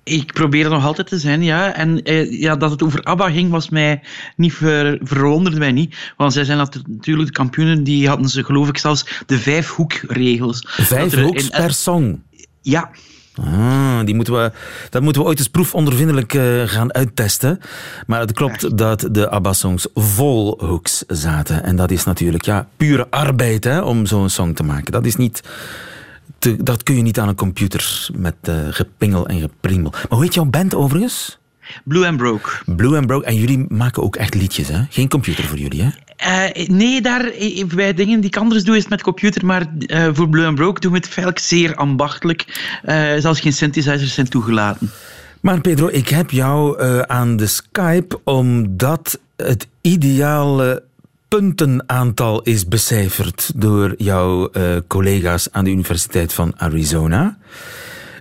Ik 0.08 0.34
probeer 0.34 0.64
er 0.66 0.70
nog 0.72 0.86
altijd 0.86 1.08
te 1.08 1.20
zijn, 1.20 1.44
ja. 1.44 1.74
En 1.74 2.04
eh, 2.04 2.40
ja, 2.42 2.56
dat 2.56 2.72
het 2.72 2.84
over 2.84 3.04
ABBA 3.04 3.30
ging, 3.30 3.50
was 3.52 3.70
mij 3.70 4.02
niet 4.36 4.54
ver, 4.54 5.00
verwonderde 5.04 5.58
mij 5.60 5.72
niet. 5.72 5.96
Want 6.18 6.34
zij 6.34 6.44
zijn 6.44 6.58
natu- 6.58 6.82
natuurlijk 6.88 7.28
de 7.28 7.34
kampioenen, 7.34 7.84
die 7.84 8.08
hadden 8.08 8.30
ze 8.30 8.44
geloof 8.44 8.68
ik 8.68 8.78
zelfs 8.78 9.06
de 9.26 9.38
vijfhoekregels. 9.38 10.64
Vijf 10.68 11.04
Dat 11.12 11.20
er 11.20 11.26
hoeks 11.26 11.44
in- 11.44 11.50
per 11.50 11.74
song. 11.74 12.22
Ja, 12.62 12.90
Ah, 13.42 14.00
die 14.06 14.16
moeten 14.16 14.34
we, 14.34 14.52
dat 14.90 15.02
moeten 15.02 15.22
we 15.22 15.28
ooit 15.28 15.40
eens 15.40 15.48
proefondervindelijk 15.48 16.34
eh, 16.34 16.62
gaan 16.66 16.94
uittesten. 16.94 17.60
Maar 18.08 18.20
het 18.20 18.32
klopt 18.32 18.78
dat 18.78 19.08
de 19.12 19.30
ABBA-songs 19.30 19.88
vol 19.94 20.56
hooks 20.60 21.04
zaten. 21.08 21.64
En 21.64 21.76
dat 21.76 21.92
is 21.92 22.04
natuurlijk 22.04 22.46
ja, 22.46 22.68
pure 22.78 23.08
arbeid 23.10 23.64
hè, 23.64 23.82
om 23.82 24.06
zo'n 24.06 24.30
song 24.30 24.54
te 24.54 24.64
maken. 24.64 24.92
Dat, 24.92 25.06
is 25.06 25.16
niet 25.16 25.44
te- 26.46 26.64
dat 26.64 26.84
kun 26.84 26.96
je 26.96 27.02
niet 27.02 27.20
aan 27.20 27.28
een 27.28 27.36
computer 27.36 28.08
met 28.16 28.36
eh, 28.42 28.56
gepingel 28.70 29.28
en 29.28 29.40
gepriemel. 29.40 29.92
Maar 29.92 30.06
hoe 30.10 30.24
heet 30.24 30.34
jouw 30.34 30.46
band 30.46 30.76
overigens? 30.76 31.38
Blue 31.84 32.08
and 32.08 32.18
Broke. 32.18 32.50
Blue 32.66 32.98
and 32.98 33.08
Broke. 33.08 33.26
En 33.26 33.36
jullie 33.36 33.66
maken 33.70 34.04
ook 34.04 34.16
echt 34.16 34.34
liedjes, 34.36 34.68
hè? 34.68 34.82
Geen 34.90 35.10
computer 35.10 35.44
voor 35.44 35.58
jullie, 35.58 35.82
hè? 35.82 35.90
Eh, 36.16 36.68
nee, 36.68 37.02
daar, 37.02 37.26
eh, 37.26 37.66
bij 37.66 37.94
dingen 37.94 38.20
die 38.20 38.30
ik 38.30 38.38
anders 38.38 38.64
doe, 38.64 38.76
is 38.76 38.82
het 38.82 38.90
met 38.90 39.02
computer, 39.02 39.46
maar 39.46 39.66
voor 40.14 40.30
Blue 40.30 40.46
and 40.46 40.56
Broke 40.56 40.80
doen 40.80 40.92
we 40.92 40.98
het 40.98 41.06
eigenlijk 41.08 41.40
zeer 41.40 41.76
ambachtelijk. 41.76 42.70
Eh, 42.84 42.96
zelfs 43.18 43.40
geen 43.40 43.54
synthesizers 43.54 44.14
zijn 44.14 44.30
toegelaten. 44.30 44.92
Maar 45.42 45.62
Pedro, 45.62 45.88
ik 45.92 46.10
heb 46.10 46.32
jou 46.32 46.82
aan 47.08 47.38
de 47.38 47.48
Skype 47.48 48.20
omdat 48.24 49.20
het 49.36 49.68
ideale 49.82 50.84
puntenaantal 51.36 52.42
is 52.42 52.68
becijferd 52.68 53.52
door 53.56 53.94
jouw 53.98 54.50
eh, 54.50 54.76
collega's 54.88 55.48
aan 55.52 55.64
de 55.64 55.70
Universiteit 55.70 56.34
van 56.34 56.54
Arizona. 56.58 57.38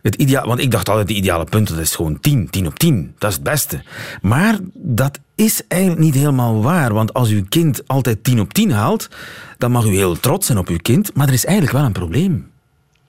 Het 0.03 0.15
ideaal, 0.15 0.47
want 0.47 0.61
ik 0.61 0.71
dacht 0.71 0.89
altijd, 0.89 1.09
de 1.09 1.15
ideale 1.15 1.45
punten, 1.45 1.75
dat 1.75 1.85
is 1.85 1.95
gewoon 1.95 2.21
10, 2.21 2.51
10 2.51 2.67
op 2.67 2.79
10. 2.79 3.15
Dat 3.19 3.31
is 3.31 3.37
het 3.37 3.45
beste. 3.45 3.83
Maar 4.23 4.59
dat 4.75 5.19
is 5.35 5.63
eigenlijk 5.69 6.03
niet 6.03 6.15
helemaal 6.15 6.63
waar. 6.63 6.95
Want 6.95 7.15
als 7.15 7.29
uw 7.29 7.45
kind 7.49 7.89
altijd 7.89 8.25
10 8.25 8.41
op 8.41 8.55
10 8.55 8.71
haalt, 8.71 9.09
dan 9.59 9.71
mag 9.71 9.85
u 9.85 9.95
heel 9.95 10.21
trots 10.21 10.47
zijn 10.47 10.59
op 10.59 10.69
uw 10.69 10.79
kind. 10.83 11.15
Maar 11.15 11.29
er 11.29 11.35
is 11.35 11.45
eigenlijk 11.45 11.77
wel 11.77 11.87
een 11.87 11.93
probleem. 11.93 12.51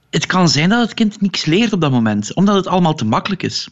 Het 0.10 0.26
kan 0.26 0.50
zijn 0.50 0.70
dat 0.70 0.82
het 0.82 0.94
kind 0.94 1.22
niks 1.22 1.46
leert 1.46 1.74
op 1.74 1.82
dat 1.82 1.92
moment, 1.92 2.34
omdat 2.34 2.56
het 2.56 2.68
allemaal 2.68 2.96
te 2.96 3.06
makkelijk 3.06 3.44
is. 3.44 3.70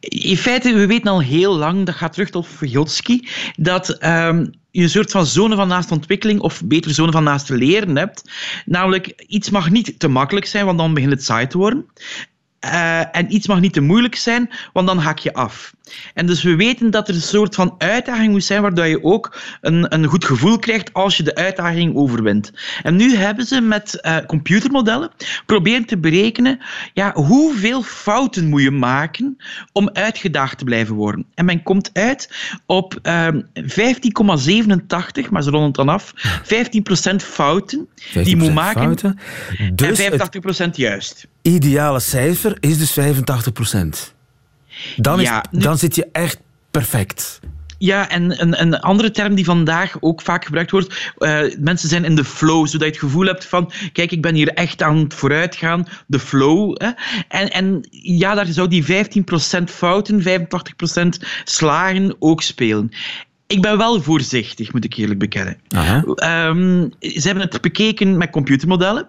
In 0.00 0.36
feite, 0.36 0.72
we 0.72 0.86
weten 0.86 1.10
al 1.10 1.20
heel 1.22 1.56
lang, 1.56 1.86
dat 1.86 1.94
gaat 1.94 2.12
terug 2.12 2.30
tot 2.30 2.46
Vygotsky, 2.46 3.20
dat 3.56 3.88
ehm, 3.88 4.46
je 4.70 4.82
een 4.82 4.90
soort 4.90 5.10
van 5.10 5.26
zone 5.26 5.56
van 5.56 5.68
naaste 5.68 5.94
ontwikkeling, 5.94 6.40
of 6.40 6.64
beter 6.64 6.90
zone 6.90 7.12
van 7.12 7.24
naaste 7.24 7.56
leren 7.56 7.96
hebt. 7.96 8.30
Namelijk, 8.64 9.24
iets 9.26 9.50
mag 9.50 9.70
niet 9.70 9.98
te 9.98 10.08
makkelijk 10.08 10.46
zijn, 10.46 10.64
want 10.64 10.78
dan 10.78 10.94
begint 10.94 11.12
het 11.12 11.24
saai 11.24 11.46
te 11.46 11.58
worden. 11.58 11.86
Eh, 12.58 13.16
en 13.16 13.34
iets 13.34 13.46
mag 13.46 13.60
niet 13.60 13.72
te 13.72 13.80
moeilijk 13.80 14.16
zijn, 14.16 14.50
want 14.72 14.86
dan 14.86 14.98
haak 14.98 15.18
je 15.18 15.34
af. 15.34 15.74
En 16.14 16.26
dus 16.26 16.42
we 16.42 16.56
weten 16.56 16.90
dat 16.90 17.08
er 17.08 17.14
een 17.14 17.20
soort 17.20 17.54
van 17.54 17.74
uitdaging 17.78 18.30
moet 18.30 18.44
zijn, 18.44 18.62
waardoor 18.62 18.86
je 18.86 19.04
ook 19.04 19.38
een, 19.60 19.94
een 19.94 20.04
goed 20.04 20.24
gevoel 20.24 20.58
krijgt 20.58 20.92
als 20.92 21.16
je 21.16 21.22
de 21.22 21.34
uitdaging 21.34 21.96
overwint. 21.96 22.52
En 22.82 22.96
nu 22.96 23.16
hebben 23.16 23.46
ze 23.46 23.60
met 23.60 24.00
eh, 24.00 24.16
computermodellen 24.26 25.10
proberen 25.46 25.84
te 25.84 25.98
berekenen 25.98 26.58
ja, 26.92 27.12
hoeveel 27.14 27.82
fouten 27.82 28.48
moet 28.48 28.62
je 28.62 28.70
maken 28.70 29.36
om 29.72 29.90
uitgedaagd 29.92 30.58
te 30.58 30.64
blijven 30.64 30.94
worden. 30.94 31.26
En 31.34 31.44
men 31.44 31.62
komt 31.62 31.90
uit 31.92 32.30
op 32.66 32.98
ehm 33.02 33.40
15,87, 33.60 35.30
maar 35.30 35.42
ze 35.42 35.50
ronden 35.50 35.62
het 35.62 35.74
dan 35.74 35.88
af, 35.88 36.12
15% 37.12 37.16
fouten 37.16 37.88
die 38.12 38.28
je 38.28 38.36
moet 38.36 38.50
15% 38.50 38.52
maken 38.52 38.82
Fouten. 38.82 39.18
Dus 39.74 39.98
en 39.98 40.68
85% 40.68 40.70
juist. 40.72 41.26
ideale 41.42 42.00
cijfer 42.00 42.56
is 42.60 42.78
dus 42.78 42.92
85 42.92 43.52
Dan, 44.96 45.20
is, 45.20 45.26
Ja, 45.26 45.44
nu- 45.50 45.60
dan 45.60 45.78
zit 45.78 45.94
je 45.94 46.08
echt 46.12 46.38
perfect. 46.70 47.40
Ja, 47.78 48.08
en 48.08 48.40
een, 48.40 48.60
een 48.60 48.80
andere 48.80 49.10
term 49.10 49.34
die 49.34 49.44
vandaag 49.44 49.96
ook 50.00 50.22
vaak 50.22 50.44
gebruikt 50.44 50.70
wordt, 50.70 51.12
eh, 51.18 51.40
mensen 51.58 51.88
zijn 51.88 52.04
in 52.04 52.14
de 52.14 52.24
flow, 52.24 52.66
zodat 52.66 52.86
je 52.86 52.92
het 52.94 52.98
gevoel 53.04 53.26
hebt 53.26 53.44
van, 53.44 53.72
kijk, 53.92 54.12
ik 54.12 54.22
ben 54.22 54.34
hier 54.34 54.48
echt 54.48 54.82
aan 54.82 54.96
het 54.96 55.14
vooruitgaan, 55.14 55.86
de 56.06 56.18
flow. 56.18 56.74
Hè? 56.80 56.90
En, 57.28 57.50
en 57.50 57.86
ja, 57.90 58.34
daar 58.34 58.46
zou 58.46 58.68
die 58.68 58.84
15% 58.84 59.70
fouten, 59.70 60.22
85% 60.22 61.18
slagen 61.44 62.16
ook 62.18 62.42
spelen. 62.42 62.90
Ik 63.46 63.62
ben 63.62 63.78
wel 63.78 64.02
voorzichtig, 64.02 64.72
moet 64.72 64.84
ik 64.84 64.94
eerlijk 64.94 65.18
bekennen. 65.18 65.56
Ehm, 66.14 66.88
ze 67.00 67.20
hebben 67.26 67.44
het 67.44 67.60
bekeken 67.60 68.16
met 68.16 68.30
computermodellen. 68.30 69.08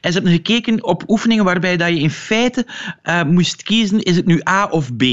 En 0.00 0.12
ze 0.12 0.18
hebben 0.18 0.32
gekeken 0.32 0.84
op 0.84 1.02
oefeningen 1.06 1.44
waarbij 1.44 1.76
dat 1.76 1.88
je 1.88 1.98
in 1.98 2.10
feite 2.10 2.66
eh, 3.02 3.22
moest 3.22 3.62
kiezen, 3.62 4.02
is 4.02 4.16
het 4.16 4.26
nu 4.26 4.40
A 4.48 4.66
of 4.66 4.96
B? 4.96 5.04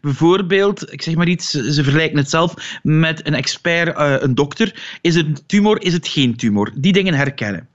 Bijvoorbeeld, 0.00 0.92
ik 0.92 1.02
zeg 1.02 1.14
maar 1.14 1.28
iets, 1.28 1.50
ze 1.50 1.82
vergelijken 1.82 2.18
het 2.18 2.30
zelf 2.30 2.78
met 2.82 3.26
een 3.26 3.34
expert, 3.34 3.96
eh, 3.96 4.14
een 4.18 4.34
dokter. 4.34 4.98
Is 5.00 5.14
het 5.14 5.48
tumor, 5.48 5.82
is 5.82 5.92
het 5.92 6.08
geen 6.08 6.36
tumor? 6.36 6.72
Die 6.76 6.92
dingen 6.92 7.14
herkennen. 7.14 7.68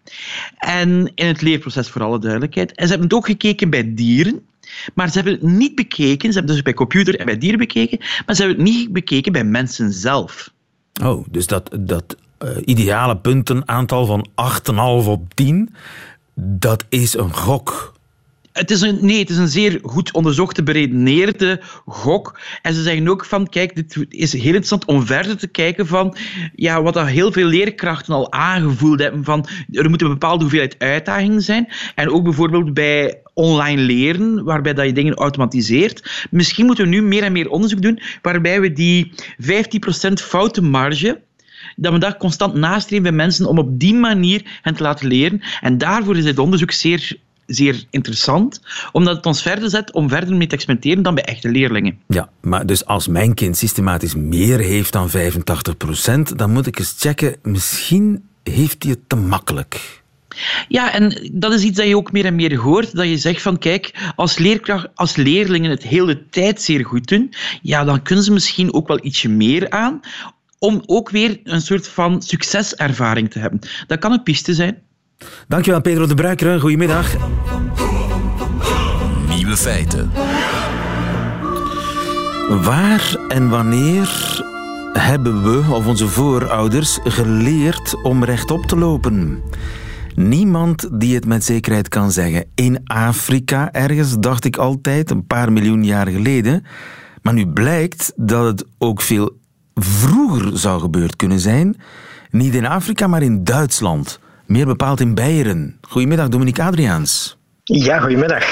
En 0.57 1.11
in 1.15 1.27
het 1.27 1.41
leerproces 1.41 1.89
voor 1.89 2.03
alle 2.03 2.19
duidelijkheid. 2.19 2.75
En 2.75 2.83
ze 2.83 2.89
hebben 2.89 3.07
het 3.07 3.17
ook 3.17 3.25
gekeken 3.25 3.69
bij 3.69 3.93
dieren. 3.93 4.41
Maar 4.93 5.07
ze 5.07 5.13
hebben 5.13 5.33
het 5.33 5.41
niet 5.41 5.75
bekeken, 5.75 6.31
ze 6.31 6.37
hebben 6.37 6.55
dus 6.55 6.63
bij 6.63 6.73
computer 6.73 7.19
en 7.19 7.25
bij 7.25 7.37
dieren 7.37 7.59
bekeken, 7.59 7.97
maar 7.97 8.35
ze 8.35 8.43
hebben 8.43 8.65
het 8.65 8.73
niet 8.73 8.93
bekeken 8.93 9.31
bij 9.31 9.43
mensen 9.43 9.91
zelf. 9.91 10.51
Oh, 11.03 11.25
dus 11.29 11.47
dat, 11.47 11.77
dat 11.79 12.15
eh, 12.37 12.49
ideale 12.65 13.17
puntenaantal 13.17 14.05
van 14.05 14.27
8,5 15.03 15.07
op 15.07 15.33
10, 15.33 15.75
dat 16.43 16.85
is 16.89 17.13
een 17.17 17.33
gok. 17.33 17.93
Het 18.51 18.71
is 18.71 18.81
een, 18.81 18.97
nee, 19.01 19.19
het 19.19 19.29
is 19.29 19.37
een 19.37 19.47
zeer 19.47 19.79
goed 19.83 20.13
onderzochte, 20.13 20.63
beredeneerde 20.63 21.61
gok. 21.85 22.39
En 22.61 22.73
ze 22.73 22.81
zeggen 22.83 23.07
ook 23.07 23.25
van, 23.25 23.49
kijk, 23.49 23.75
dit 23.75 24.05
is 24.09 24.33
heel 24.33 24.43
interessant 24.43 24.85
om 24.85 25.05
verder 25.05 25.37
te 25.37 25.47
kijken 25.47 25.87
van 25.87 26.15
ja, 26.55 26.81
wat 26.81 26.93
dat 26.93 27.07
heel 27.07 27.31
veel 27.31 27.45
leerkrachten 27.45 28.13
al 28.13 28.31
aangevoeld 28.31 28.99
hebben 28.99 29.23
van 29.23 29.45
er 29.71 29.89
moet 29.89 30.01
een 30.01 30.07
bepaalde 30.07 30.41
hoeveelheid 30.41 30.75
uitdagingen 30.77 31.41
zijn. 31.41 31.67
En 31.95 32.09
ook 32.09 32.23
bijvoorbeeld 32.23 32.73
bij 32.73 33.21
online 33.33 33.81
leren, 33.81 34.43
waarbij 34.43 34.73
dat 34.73 34.85
je 34.85 34.93
dingen 34.93 35.15
automatiseert. 35.15 36.27
Misschien 36.29 36.65
moeten 36.65 36.83
we 36.83 36.89
nu 36.89 37.01
meer 37.01 37.23
en 37.23 37.31
meer 37.31 37.49
onderzoek 37.49 37.81
doen, 37.81 38.01
waarbij 38.21 38.61
we 38.61 38.73
die 38.73 39.13
15% 39.41 40.13
foutenmarge 40.13 41.21
dat 41.75 41.93
we 41.93 41.99
daar 41.99 42.17
constant 42.17 42.53
nastreven 42.53 43.03
bij 43.03 43.11
mensen 43.11 43.45
om 43.45 43.57
op 43.57 43.79
die 43.79 43.93
manier 43.93 44.59
hen 44.61 44.75
te 44.75 44.83
laten 44.83 45.07
leren. 45.07 45.41
En 45.61 45.77
daarvoor 45.77 46.17
is 46.17 46.23
dit 46.23 46.39
onderzoek 46.39 46.71
zeer, 46.71 47.17
zeer 47.45 47.85
interessant, 47.89 48.61
omdat 48.91 49.15
het 49.15 49.25
ons 49.25 49.41
verder 49.41 49.69
zet 49.69 49.91
om 49.93 50.09
verder 50.09 50.35
mee 50.35 50.47
te 50.47 50.55
experimenteren 50.55 51.03
dan 51.03 51.15
bij 51.15 51.23
echte 51.23 51.49
leerlingen. 51.49 51.99
Ja, 52.07 52.29
maar 52.41 52.65
dus 52.65 52.85
als 52.85 53.07
mijn 53.07 53.33
kind 53.33 53.57
systematisch 53.57 54.15
meer 54.15 54.59
heeft 54.59 54.93
dan 54.93 55.09
85%, 55.09 55.13
dan 56.35 56.51
moet 56.51 56.67
ik 56.67 56.79
eens 56.79 56.95
checken, 56.97 57.35
misschien 57.43 58.23
heeft 58.43 58.83
hij 58.83 58.91
het 58.91 59.09
te 59.09 59.15
makkelijk. 59.15 60.01
Ja, 60.67 60.93
en 60.93 61.29
dat 61.31 61.53
is 61.53 61.63
iets 61.63 61.77
dat 61.77 61.87
je 61.87 61.95
ook 61.95 62.11
meer 62.11 62.25
en 62.25 62.35
meer 62.35 62.57
hoort. 62.57 62.95
Dat 62.95 63.07
je 63.07 63.17
zegt 63.17 63.41
van, 63.41 63.57
kijk, 63.57 64.11
als, 64.15 64.37
leerkracht, 64.37 64.87
als 64.95 65.15
leerlingen 65.15 65.69
het 65.71 65.83
heel 65.83 66.05
de 66.05 66.29
tijd 66.29 66.61
zeer 66.61 66.85
goed 66.85 67.07
doen, 67.07 67.33
ja, 67.61 67.83
dan 67.83 68.01
kunnen 68.01 68.23
ze 68.23 68.31
misschien 68.31 68.73
ook 68.73 68.87
wel 68.87 69.05
ietsje 69.05 69.29
meer 69.29 69.69
aan, 69.69 69.99
om 70.63 70.81
ook 70.85 71.09
weer 71.09 71.39
een 71.43 71.61
soort 71.61 71.87
van 71.87 72.21
succeservaring 72.21 73.31
te 73.31 73.39
hebben. 73.39 73.59
Dat 73.87 73.99
kan 73.99 74.11
een 74.11 74.23
piste 74.23 74.53
zijn. 74.53 74.77
Dankjewel 75.47 75.81
Pedro 75.81 76.05
de 76.05 76.13
Bruikere, 76.13 76.59
goedemiddag. 76.59 77.15
Nieuwe 79.29 79.57
feiten. 79.57 80.11
Waar 82.61 83.15
en 83.27 83.49
wanneer 83.49 84.39
hebben 84.93 85.43
we, 85.43 85.73
of 85.73 85.87
onze 85.87 86.07
voorouders, 86.07 86.99
geleerd 87.03 88.03
om 88.03 88.23
rechtop 88.23 88.65
te 88.65 88.77
lopen? 88.77 89.43
Niemand 90.15 90.89
die 90.99 91.15
het 91.15 91.25
met 91.25 91.43
zekerheid 91.43 91.87
kan 91.87 92.11
zeggen. 92.11 92.45
In 92.55 92.81
Afrika 92.83 93.71
ergens, 93.71 94.19
dacht 94.19 94.45
ik 94.45 94.57
altijd, 94.57 95.09
een 95.09 95.27
paar 95.27 95.51
miljoen 95.51 95.83
jaar 95.83 96.07
geleden. 96.07 96.65
Maar 97.21 97.33
nu 97.33 97.47
blijkt 97.47 98.13
dat 98.15 98.45
het 98.45 98.65
ook 98.77 99.01
veel 99.01 99.39
vroeger 99.75 100.57
zou 100.57 100.79
gebeurd 100.81 101.15
kunnen 101.15 101.39
zijn. 101.39 101.75
Niet 102.29 102.53
in 102.55 102.65
Afrika, 102.65 103.07
maar 103.07 103.21
in 103.21 103.43
Duitsland. 103.43 104.19
Meer 104.45 104.65
bepaald 104.65 104.99
in 104.99 105.15
Beieren. 105.15 105.77
Goedemiddag, 105.81 106.27
Dominique 106.29 106.63
Adriaans. 106.63 107.37
Ja, 107.63 107.99
goedemiddag. 107.99 108.43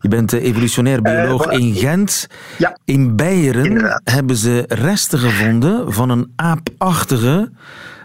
Je 0.00 0.08
bent 0.08 0.32
eh, 0.32 0.42
evolutionair 0.44 1.02
bioloog 1.02 1.46
Eh, 1.46 1.58
in 1.58 1.74
Gent. 1.74 2.26
Ja, 2.58 2.76
In 2.84 3.16
Beieren 3.16 3.64
Inderdaad. 3.64 4.00
hebben 4.04 4.36
ze 4.36 4.64
resten 4.68 5.18
gevonden 5.18 5.92
van 5.92 6.10
een 6.10 6.32
aapachtige 6.36 7.50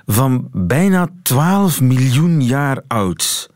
van 0.06 0.48
bijna 0.52 1.08
12 1.24 1.82
miljoen 1.82 2.42
jaar 2.44 2.82
oud. 2.88 3.50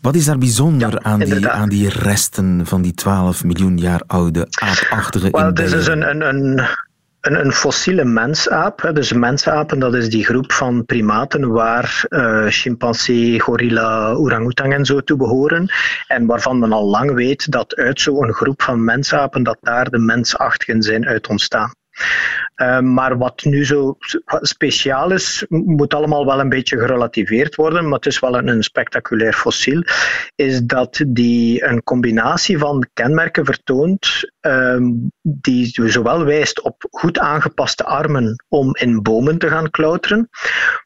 Wat 0.00 0.14
is 0.14 0.24
daar 0.24 0.38
bijzonder 0.38 0.90
Ja, 0.92 1.00
aan, 1.02 1.18
die, 1.18 1.48
aan 1.48 1.68
die 1.68 1.88
resten 1.88 2.66
van 2.66 2.82
die 2.82 2.94
12 2.94 3.44
miljoen 3.44 3.78
jaar 3.78 4.02
oude 4.06 4.46
aapachtige 4.50 5.28
wel, 5.30 5.40
in 5.48 5.58
is 5.58 5.70
dus 5.70 5.84
Beieren? 5.86 6.10
een, 6.10 6.28
een, 6.28 6.58
een, 6.58 6.66
een, 7.20 7.40
een 7.40 7.52
fossiele 7.52 8.04
mensaap. 8.04 8.90
Dus 8.92 9.12
mensapen, 9.12 9.78
dat 9.78 9.94
is 9.94 10.08
die 10.08 10.24
groep 10.24 10.52
van 10.52 10.84
primaten 10.84 11.48
waar 11.48 12.04
eh 12.08 12.46
chimpansee, 12.46 13.40
gorilla, 13.40 14.12
orang-oetang 14.12 14.72
en 14.72 14.84
zo 14.84 15.00
toe 15.00 15.16
behoren. 15.16 15.68
En 16.06 16.26
waarvan 16.26 16.58
men 16.58 16.72
al 16.72 16.86
lang 16.86 17.14
weet 17.14 17.50
dat 17.50 17.76
uit 17.76 18.00
zo'n 18.00 18.32
groep 18.32 18.62
van 18.62 18.84
mensapen, 18.84 19.42
dat 19.42 19.58
daar 19.60 19.90
de 19.90 19.98
mensachtigen 19.98 20.82
zijn 20.82 21.06
uit 21.06 21.28
ontstaan. 21.28 21.72
Eh, 22.58 22.80
maar 22.80 23.18
wat 23.18 23.44
nu 23.44 23.64
zo 23.64 23.96
speciaal 24.40 25.10
is, 25.10 25.44
moet 25.48 25.94
allemaal 25.94 26.26
wel 26.26 26.40
een 26.40 26.48
beetje 26.48 26.78
gerelativeerd 26.78 27.54
worden, 27.54 27.84
maar 27.84 27.98
het 27.98 28.06
is 28.06 28.18
wel 28.18 28.36
een, 28.38 28.48
een 28.48 28.62
spectaculair 28.62 29.32
fossiel, 29.32 29.82
is 30.34 30.62
dat 30.62 31.04
die 31.06 31.64
een 31.64 31.82
combinatie 31.82 32.58
van 32.58 32.86
kenmerken 32.94 33.44
vertoont 33.44 34.30
ehm, 34.40 34.90
die 35.22 35.72
zowel 35.90 36.24
wijst 36.24 36.62
op 36.62 36.86
goed 36.90 37.18
aangepaste 37.18 37.84
armen 37.84 38.44
om 38.48 38.76
in 38.76 39.02
bomen 39.02 39.38
te 39.38 39.48
gaan 39.48 39.70
klauteren, 39.70 40.28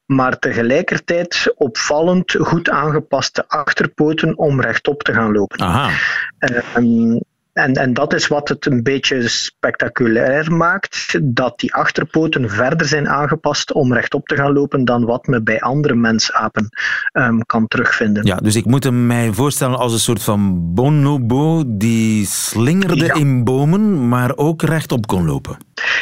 maar 0.07 0.39
tegelijkertijd 0.39 1.53
opvallend 1.57 2.33
goed 2.33 2.71
aangepaste 2.71 3.49
achterpoten 3.49 4.39
om 4.39 4.61
rechtop 4.61 5.03
te 5.03 5.13
gaan 5.13 5.33
lopen. 5.33 5.61
Aha. 5.61 5.91
Ehm, 6.39 7.19
en, 7.53 7.75
en 7.75 7.95
dat 7.95 8.15
is 8.15 8.27
wat 8.27 8.49
het 8.49 8.67
een 8.67 8.83
beetje 8.83 9.29
spectaculair 9.29 10.53
maakt, 10.53 11.19
dat 11.23 11.59
die 11.59 11.75
achterpoten 11.75 12.51
verder 12.51 12.87
zijn 12.87 13.09
aangepast 13.09 13.73
om 13.73 13.95
rechtop 13.95 14.29
te 14.29 14.37
gaan 14.37 14.53
lopen 14.53 14.85
dan 14.85 15.05
wat 15.05 15.27
men 15.27 15.45
bij 15.45 15.61
andere 15.61 15.95
mensapen 15.95 16.69
ehm, 17.13 17.39
kan 17.39 17.69
terugvinden. 17.69 18.25
Ja, 18.25 18.37
dus 18.37 18.57
ik 18.57 18.65
moet 18.65 18.85
hem 18.85 19.07
mij 19.07 19.33
voorstellen 19.33 19.79
als 19.79 19.93
een 19.93 19.99
soort 19.99 20.23
van 20.23 20.75
bonobo 20.75 21.65
die 21.67 22.27
slingerde 22.27 23.05
Ja. 23.05 23.15
in 23.15 23.45
bomen, 23.45 24.09
maar 24.09 24.37
ook 24.37 24.63
rechtop 24.63 25.07
kon 25.07 25.27
lopen. 25.27 25.57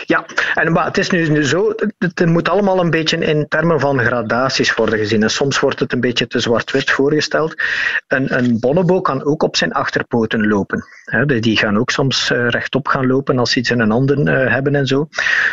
Ja, 0.06 0.26
en 0.54 0.72
maar 0.72 0.84
het 0.84 0.98
is 0.98 1.10
nu, 1.10 1.44
zo, 1.44 1.74
het, 1.98 2.26
moet 2.26 2.48
allemaal 2.48 2.80
een 2.80 2.90
beetje 2.90 3.16
in 3.16 3.48
termen 3.48 3.80
van 3.80 3.98
gradaties 3.98 4.74
worden 4.74 4.98
gezien. 4.98 5.22
En 5.22 5.30
soms 5.30 5.60
wordt 5.60 5.80
het 5.80 5.92
een 5.92 6.00
beetje 6.00 6.26
te 6.26 6.40
zwart-wit 6.40 6.90
voorgesteld. 6.90 7.54
Een, 8.08 8.36
een 8.38 8.60
bonobo 8.60 9.00
kan 9.00 9.24
ook 9.24 9.42
op 9.42 9.56
zijn 9.56 9.72
achterpoten 9.72 10.48
lopen. 10.48 10.84
Hè, 11.04 11.26
die- 11.40 11.56
gaan 11.56 11.78
ook 11.78 11.90
soms 11.90 12.30
eh, 12.30 12.48
rechtop 12.48 12.88
gaan 12.88 13.06
lopen 13.06 13.38
als 13.38 13.50
ze 13.50 13.58
iets 13.58 13.70
in 13.70 13.78
hun 13.78 13.90
handen 13.90 14.28
eh, 14.28 14.52
hebben 14.52 14.74
en 14.74 14.86
zo. 14.86 15.08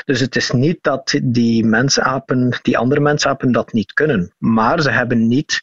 Dus 0.06 0.20
het 0.20 0.36
is 0.36 0.52
niet 0.52 0.78
dat 0.82 1.20
die 1.24 1.66
mensapen, 1.66 2.60
die 2.62 2.78
andere 2.78 3.02
mensapen 3.02 3.52
dat 3.52 3.74
niet 3.74 3.94
kunnen. 3.94 4.34
Maar 4.38 4.82
ze 4.82 4.92
hebben 4.92 5.28
niet 5.28 5.62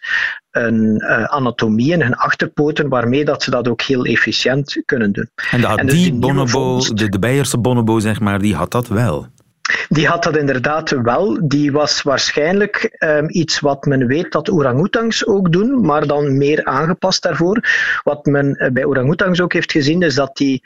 een 0.51 0.99
eh, 0.99 1.25
anatomie 1.25 1.93
in 1.93 2.03
hun 2.03 2.15
achterpoten 2.15 2.89
waarmee 2.89 3.25
dat 3.25 3.43
ze 3.43 3.51
dat 3.51 3.69
ook 3.69 3.83
heel 3.83 4.05
efficiënt 4.05 4.83
kunnen 4.85 5.13
doen. 5.13 5.31
En 5.51 5.65
En 5.65 5.87
dus 5.87 5.95
die 5.95 6.15
bonobo, 6.15 6.81
de, 6.81 7.09
de 7.09 7.19
Beierse 7.19 7.59
bonobo, 7.59 7.99
zeg 7.99 8.21
maar, 8.21 8.39
die 8.39 8.55
had 8.55 8.71
dat 8.71 8.89
wel. 8.89 9.27
Die 9.89 10.09
had 10.09 10.23
dat 10.23 10.37
inderdaad 10.37 10.91
wel. 10.91 11.49
Die 11.49 11.73
was 11.73 12.03
waarschijnlijk 12.03 12.95
ehm, 12.99 13.27
iets 13.29 13.61
wat 13.61 13.85
men 13.85 14.07
weet 14.07 14.33
dat 14.33 14.51
orang-oetangs 14.51 15.27
ook 15.27 15.53
doen, 15.53 15.87
maar 15.87 16.07
dan 16.07 16.37
meer 16.37 16.65
aangepast 16.65 17.23
daarvoor. 17.23 17.69
Wat 18.03 18.27
men 18.27 18.55
eh, 18.55 18.71
bij 18.71 18.85
orang-oetangs 18.85 19.41
ook 19.41 19.53
heeft 19.53 19.73
gezien, 19.73 20.03
is 20.03 20.15
dat 20.15 20.37
die, 20.37 20.63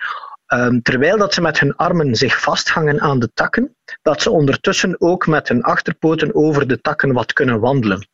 ehm, 0.46 0.80
terwijl 0.80 1.18
dat 1.18 1.34
ze 1.34 1.40
met 1.40 1.60
hun 1.60 1.76
armen 1.76 2.14
zich 2.14 2.40
vasthangen 2.40 3.00
aan 3.00 3.18
de 3.18 3.30
takken, 3.34 3.76
dat 4.02 4.22
ze 4.22 4.30
ondertussen 4.30 5.00
ook 5.00 5.26
met 5.26 5.48
hun 5.48 5.62
achterpoten 5.62 6.34
over 6.34 6.68
de 6.68 6.80
takken 6.80 7.12
wat 7.12 7.32
kunnen 7.32 7.60
wandelen. 7.60 8.08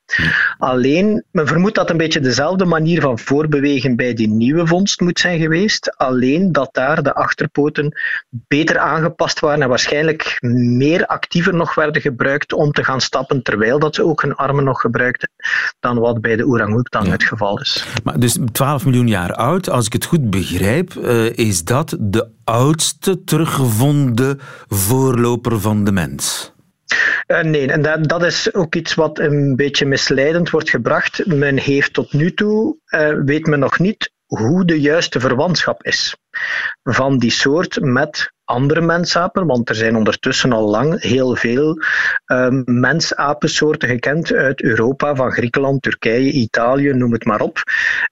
Alleen, 0.58 1.24
men 1.30 1.46
vermoedt 1.46 1.74
dat 1.74 1.90
een 1.90 1.96
beetje 1.96 2.20
dezelfde 2.20 2.64
manier 2.64 3.00
van 3.00 3.18
voorbewegen 3.18 3.96
bij 3.96 4.14
die 4.14 4.28
nieuwe 4.28 4.66
vondst 4.66 5.00
moet 5.00 5.18
zijn 5.18 5.40
geweest. 5.40 5.96
Alleen 5.96 6.52
dat 6.52 6.68
daar 6.72 7.02
de 7.02 7.14
achterpoten 7.14 8.00
beter 8.28 8.78
aangepast 8.78 9.40
waren 9.40 9.62
en 9.62 9.68
waarschijnlijk 9.68 10.38
meer 10.76 11.06
actiever 11.06 11.54
nog 11.54 11.74
werden 11.74 12.02
gebruikt 12.02 12.52
om 12.52 12.72
te 12.72 12.84
gaan 12.84 13.00
stappen, 13.00 13.42
terwijl 13.42 13.78
dat 13.78 13.94
ze 13.94 14.04
ook 14.04 14.22
hun 14.22 14.34
armen 14.34 14.64
nog 14.64 14.80
gebruikten, 14.80 15.30
dan 15.80 15.98
wat 15.98 16.20
bij 16.20 16.36
de 16.36 16.46
orang-oetang 16.46 17.08
het 17.08 17.24
geval 17.24 17.60
is. 17.60 17.86
Maar 18.04 18.18
dus 18.18 18.38
12 18.52 18.84
miljoen 18.84 19.08
jaar 19.08 19.34
oud, 19.34 19.70
als 19.70 19.86
ik 19.86 19.92
het 19.92 20.04
goed 20.04 20.30
begrijp, 20.30 20.96
eh, 20.96 21.36
is 21.36 21.64
dat 21.64 21.96
de 22.00 22.28
oudste 22.44 23.24
teruggevonden 23.24 24.40
voorloper 24.68 25.60
van 25.60 25.84
de 25.84 25.92
mens. 25.92 26.53
Uh, 27.26 27.40
nee, 27.40 27.70
en 27.70 27.82
dat, 27.82 28.08
dat, 28.08 28.24
is 28.24 28.54
ook 28.54 28.74
iets 28.74 28.94
wat 28.94 29.18
een 29.18 29.56
beetje 29.56 29.86
misleidend 29.86 30.50
wordt 30.50 30.70
gebracht. 30.70 31.26
Men 31.26 31.56
heeft 31.56 31.92
tot 31.92 32.12
nu 32.12 32.34
toe, 32.34 32.76
uh, 32.88 33.18
weet 33.24 33.46
men 33.46 33.58
nog 33.58 33.78
niet 33.78 34.12
hoe 34.26 34.64
de 34.64 34.80
juiste 34.80 35.20
verwantschap 35.20 35.84
is 35.84 36.16
van 36.82 37.18
die 37.18 37.30
soort 37.30 37.80
met 37.80 38.32
andere 38.44 38.80
mensapen, 38.80 39.46
want 39.46 39.68
er 39.68 39.74
zijn 39.74 39.96
ondertussen 39.96 40.52
al 40.52 40.70
lang 40.70 41.00
heel 41.02 41.36
veel 41.36 41.82
um, 42.26 42.62
mensapensoorten 42.66 43.88
gekend 43.88 44.32
uit 44.32 44.62
Europa, 44.62 45.14
van 45.14 45.32
Griekenland, 45.32 45.82
Turkije, 45.82 46.30
Italië, 46.30 46.92
noem 46.92 47.12
het 47.12 47.24
maar 47.24 47.40
op. 47.40 47.62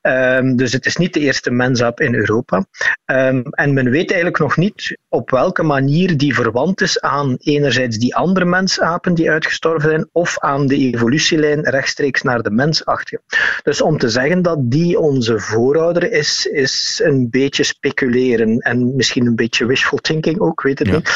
Um, 0.03 0.57
dus 0.57 0.73
het 0.73 0.87
is 0.87 0.97
niet 0.97 1.15
de 1.15 1.21
eerste 1.21 1.51
mensaap 1.51 2.01
in 2.01 2.15
Europa. 2.15 2.67
Um, 3.05 3.43
en 3.51 3.73
men 3.73 3.91
weet 3.91 4.11
eigenlijk 4.11 4.39
nog 4.39 4.57
niet 4.57 4.99
op 5.09 5.31
welke 5.31 5.63
manier 5.63 6.17
die 6.17 6.35
verwant 6.35 6.81
is 6.81 7.01
aan 7.01 7.37
enerzijds 7.39 7.99
die 7.99 8.17
andere 8.17 8.45
mensapen 8.45 9.15
die 9.15 9.31
uitgestorven 9.31 9.91
zijn, 9.91 10.09
of 10.13 10.39
aan 10.39 10.67
de 10.67 10.77
evolutielijn 10.77 11.61
rechtstreeks 11.61 12.23
naar 12.23 12.43
de 12.43 12.51
mensachtige. 12.51 13.23
Dus 13.63 13.81
om 13.81 13.99
te 13.99 14.09
zeggen 14.09 14.43
dat 14.43 14.59
die 14.61 14.99
onze 14.99 15.39
voorouder 15.39 16.13
is, 16.13 16.47
is 16.47 17.01
een 17.05 17.31
beetje 17.31 17.63
speculeren 17.63 18.59
en 18.59 18.97
misschien 18.97 19.27
een 19.27 19.37
beetje 19.37 19.67
wishful 19.67 19.99
thinking 19.99 20.22
ook, 20.41 20.63
weet 20.63 20.79
het 20.79 20.89
ja. 20.89 20.95
niet. 20.95 21.11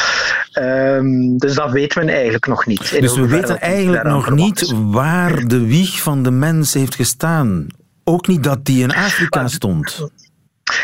Um, 0.53 1.37
dus 1.37 1.53
dat 1.53 1.71
weten 1.71 2.05
we 2.05 2.11
eigenlijk 2.11 2.47
nog 2.47 2.65
niet. 2.65 2.99
Dus 2.99 3.15
we 3.15 3.27
weten 3.27 3.61
eigenlijk 3.61 4.03
nog 4.03 4.29
niet 4.29 4.73
waar 4.75 5.47
de 5.47 5.65
wieg 5.65 6.01
van 6.01 6.23
de 6.23 6.31
mens 6.31 6.73
heeft 6.73 6.95
gestaan. 6.95 7.67
Ook 8.03 8.27
niet 8.27 8.43
dat 8.43 8.65
die 8.65 8.83
in 8.83 8.93
Afrika 8.93 9.47
stond. 9.47 10.09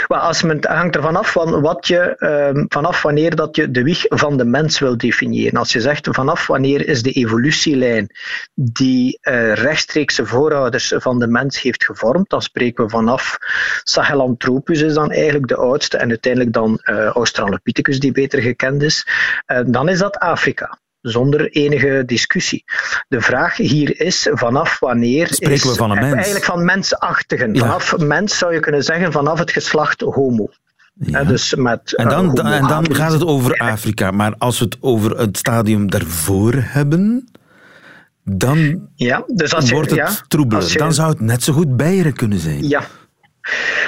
Maar 0.07 0.19
als 0.19 0.43
men, 0.43 0.59
hangt 0.61 0.95
ervan 0.95 1.15
af 1.15 1.31
van 1.31 1.61
wat 1.61 1.87
je, 1.87 2.15
um, 2.53 2.65
vanaf 2.69 3.01
wanneer 3.01 3.35
dat 3.35 3.55
je 3.55 3.71
de 3.71 3.83
wieg 3.83 4.05
van 4.07 4.37
de 4.37 4.45
mens 4.45 4.79
wil 4.79 4.97
definiëren. 4.97 5.59
Als 5.59 5.71
je 5.73 5.81
zegt 5.81 6.07
vanaf 6.11 6.47
wanneer 6.47 6.87
is 6.87 7.03
de 7.03 7.11
evolutielijn 7.11 8.09
die 8.53 9.19
uh, 9.21 9.53
rechtstreekse 9.53 10.25
voorouders 10.25 10.93
van 10.95 11.19
de 11.19 11.27
mens 11.27 11.61
heeft 11.61 11.85
gevormd, 11.85 12.29
dan 12.29 12.41
spreken 12.41 12.83
we 12.83 12.89
vanaf 12.89 13.37
Sahelanthropus 13.83 14.81
is 14.81 14.93
dan 14.93 15.11
eigenlijk 15.11 15.47
de 15.47 15.55
oudste 15.55 15.97
en 15.97 16.09
uiteindelijk 16.09 16.53
dan 16.53 16.81
uh, 16.83 17.05
Australopithecus 17.05 17.99
die 17.99 18.11
beter 18.11 18.41
gekend 18.41 18.81
is. 18.81 19.07
Uh, 19.47 19.59
dan 19.65 19.89
is 19.89 19.99
dat 19.99 20.17
Afrika 20.17 20.81
zonder 21.03 21.49
enige 21.49 22.03
discussie. 22.05 22.63
De 23.07 23.21
vraag 23.21 23.57
hier 23.57 24.01
is, 24.01 24.29
vanaf 24.31 24.79
wanneer 24.79 25.27
Spreken 25.27 25.55
is, 25.55 25.63
we 25.63 25.75
van 25.75 25.91
een 25.91 25.99
mens? 25.99 26.13
Eigenlijk 26.13 26.45
van 26.45 26.65
mensachtigen. 26.65 27.53
Ja. 27.53 27.59
Vanaf 27.59 27.97
mens 27.97 28.37
zou 28.37 28.53
je 28.53 28.59
kunnen 28.59 28.83
zeggen, 28.83 29.11
vanaf 29.11 29.39
het 29.39 29.51
geslacht 29.51 30.01
homo. 30.01 30.49
Ja. 30.93 31.23
Dus 31.23 31.55
met, 31.55 31.95
en 31.95 32.09
dan, 32.09 32.39
uh, 32.45 32.55
en 32.55 32.67
dan 32.67 32.95
gaat 32.95 33.11
het 33.11 33.25
over 33.25 33.57
Afrika. 33.57 34.11
Maar 34.11 34.35
als 34.37 34.59
we 34.59 34.65
het 34.65 34.77
over 34.81 35.17
het 35.17 35.37
stadium 35.37 35.89
daarvoor 35.89 36.53
hebben, 36.55 37.31
dan 38.23 38.89
ja, 38.95 39.23
dus 39.27 39.53
als 39.53 39.67
je, 39.67 39.73
wordt 39.73 39.89
het 39.89 39.99
ja, 39.99 40.11
troebeler. 40.27 40.71
je, 40.71 40.77
Dan 40.77 40.93
zou 40.93 41.09
het 41.09 41.19
net 41.19 41.43
zo 41.43 41.53
goed 41.53 41.77
Beieren 41.77 42.13
kunnen 42.13 42.39
zijn. 42.39 42.67
Ja, 42.67 42.83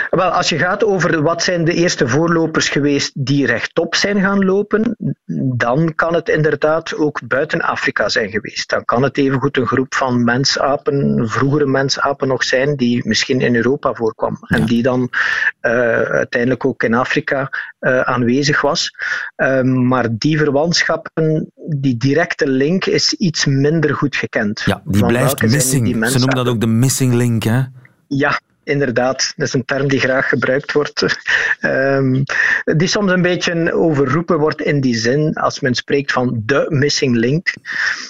wel, 0.09 0.29
als 0.29 0.49
je 0.49 0.57
gaat 0.57 0.83
over 0.83 1.21
wat 1.21 1.43
zijn 1.43 1.65
de 1.65 1.73
eerste 1.73 2.07
voorlopers 2.07 2.69
geweest 2.69 3.11
die 3.13 3.45
rechtop 3.45 3.95
zijn 3.95 4.21
gaan 4.21 4.45
lopen, 4.45 4.95
dan 5.57 5.95
kan 5.95 6.13
het 6.13 6.29
inderdaad 6.29 6.95
ook 6.95 7.27
buiten 7.27 7.61
Afrika 7.61 8.09
zijn 8.09 8.29
geweest. 8.29 8.69
Dan 8.69 8.85
kan 8.85 9.03
het 9.03 9.17
evengoed 9.17 9.57
een 9.57 9.67
groep 9.67 9.95
van 9.95 10.23
mensapen, 10.23 11.29
vroegere 11.29 11.65
mensapen 11.65 12.27
nog 12.27 12.43
zijn, 12.43 12.75
die 12.75 13.07
misschien 13.07 13.41
in 13.41 13.55
Europa 13.55 13.93
voorkwam. 13.93 14.37
Ja. 14.41 14.57
En 14.57 14.65
die 14.65 14.83
dan 14.83 15.09
uh, 15.61 15.71
uiteindelijk 16.01 16.65
ook 16.65 16.83
in 16.83 16.93
Afrika 16.93 17.49
uh, 17.79 18.01
aanwezig 18.01 18.61
was. 18.61 18.91
Uh, 19.37 19.61
maar 19.61 20.07
die 20.11 20.37
verwantschappen, 20.37 21.51
die 21.55 21.97
directe 21.97 22.47
link 22.47 22.85
is 22.85 23.13
iets 23.13 23.45
minder 23.45 23.95
goed 23.95 24.15
gekend. 24.15 24.61
Ja, 24.65 24.81
die 24.85 25.05
blijft 25.05 25.41
missing. 25.41 25.85
Die 25.85 26.07
Ze 26.07 26.17
noemen 26.17 26.35
dat 26.35 26.47
ook 26.47 26.59
de 26.59 26.67
missing 26.67 27.13
link, 27.13 27.43
hè? 27.43 27.61
Ja, 28.07 28.39
Inderdaad, 28.65 29.33
dat 29.35 29.47
is 29.47 29.53
een 29.53 29.65
term 29.65 29.87
die 29.87 29.99
graag 29.99 30.29
gebruikt 30.29 30.71
wordt. 30.71 31.19
Um, 31.61 32.23
die 32.77 32.87
soms 32.87 33.11
een 33.11 33.21
beetje 33.21 33.73
overroepen 33.73 34.37
wordt 34.37 34.61
in 34.61 34.81
die 34.81 34.95
zin, 34.95 35.33
als 35.33 35.59
men 35.59 35.75
spreekt 35.75 36.11
van 36.11 36.41
de 36.45 36.65
missing 36.69 37.15
link. 37.15 37.53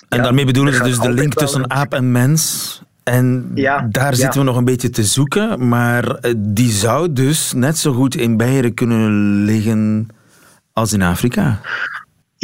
En 0.10 0.18
ja, 0.18 0.24
daarmee 0.24 0.46
bedoelen 0.46 0.74
ze 0.74 0.84
dus 0.84 1.00
de 1.00 1.12
link 1.12 1.34
tussen 1.34 1.70
aap 1.70 1.94
en 1.94 2.12
mens. 2.12 2.82
En 3.04 3.52
ja, 3.54 3.88
daar 3.92 4.12
ja. 4.12 4.18
zitten 4.18 4.40
we 4.40 4.46
nog 4.46 4.58
een 4.58 4.66
beetje 4.66 4.90
te 4.90 5.04
zoeken, 5.04 5.68
maar 5.68 6.20
die 6.38 6.72
zou 6.72 7.14
dus 7.14 7.54
net 7.54 7.78
zo 7.78 7.94
goed 7.94 8.16
in 8.16 8.38
Beieren 8.38 8.74
kunnen 8.74 9.44
liggen 9.44 10.08
als 10.74 10.94
in 10.94 11.02
Afrika. 11.02 11.62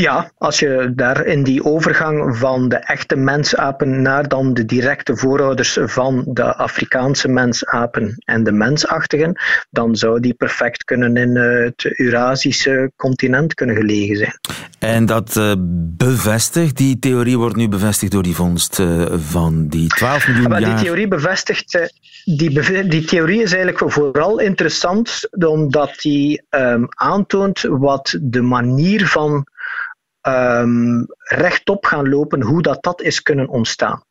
Ja, 0.02 0.32
als 0.38 0.60
je 0.60 0.92
daar 0.96 1.26
in 1.26 1.44
die 1.44 1.64
overgang 1.64 2.38
van 2.38 2.70
de 2.70 2.76
echte 2.76 3.16
mensapen 3.16 4.02
naar 4.02 4.28
dan 4.28 4.54
de 4.54 4.66
directe 4.66 5.18
voorouders 5.18 5.78
van 5.82 6.24
de 6.28 6.56
Afrikaanse 6.56 7.28
mensapen 7.28 8.22
en 8.26 8.44
de 8.44 8.52
mensachtigen, 8.52 9.42
dan 9.70 9.96
zou 9.96 10.20
die 10.20 10.34
perfect 10.34 10.84
kunnen 10.84 11.18
in 11.18 11.36
het 11.36 12.00
Eurasische 12.00 12.92
continent 12.96 13.54
kunnen 13.54 13.76
gelegen 13.76 14.16
zijn. 14.16 14.40
En 14.80 15.06
dat 15.06 15.36
uh, 15.36 15.54
bevestigt, 15.98 16.78
die 16.78 17.00
theorie 17.00 17.38
wordt 17.38 17.56
nu 17.56 17.70
bevestigd 17.70 18.12
door 18.12 18.24
die 18.24 18.36
vondst 18.36 18.80
uh, 18.80 19.06
van 19.16 19.68
die 19.68 19.88
12 19.88 20.28
miljoen 20.28 20.50
maar 20.50 20.62
jaar. 20.62 20.76
Die 20.76 20.86
theorie 20.86 21.08
bevestigt, 21.08 21.74
uh, 21.74 21.82
die, 22.38 22.88
die 22.88 23.06
theorie 23.06 23.42
is 23.42 23.54
eigenlijk 23.54 23.92
vooral 23.92 24.40
interessant 24.40 25.28
omdat 25.46 25.96
die 26.02 26.42
um, 26.50 26.88
aantoont 26.90 27.62
wat 27.62 28.18
de 28.22 28.42
manier 28.42 29.08
van 29.08 29.46
um, 30.22 31.06
rechtop 31.18 31.86
gaan 31.86 32.10
lopen, 32.10 32.42
hoe 32.42 32.62
dat, 32.62 32.84
dat 32.84 33.02
is 33.02 33.22
kunnen 33.22 33.48
ontstaan. 33.48 34.04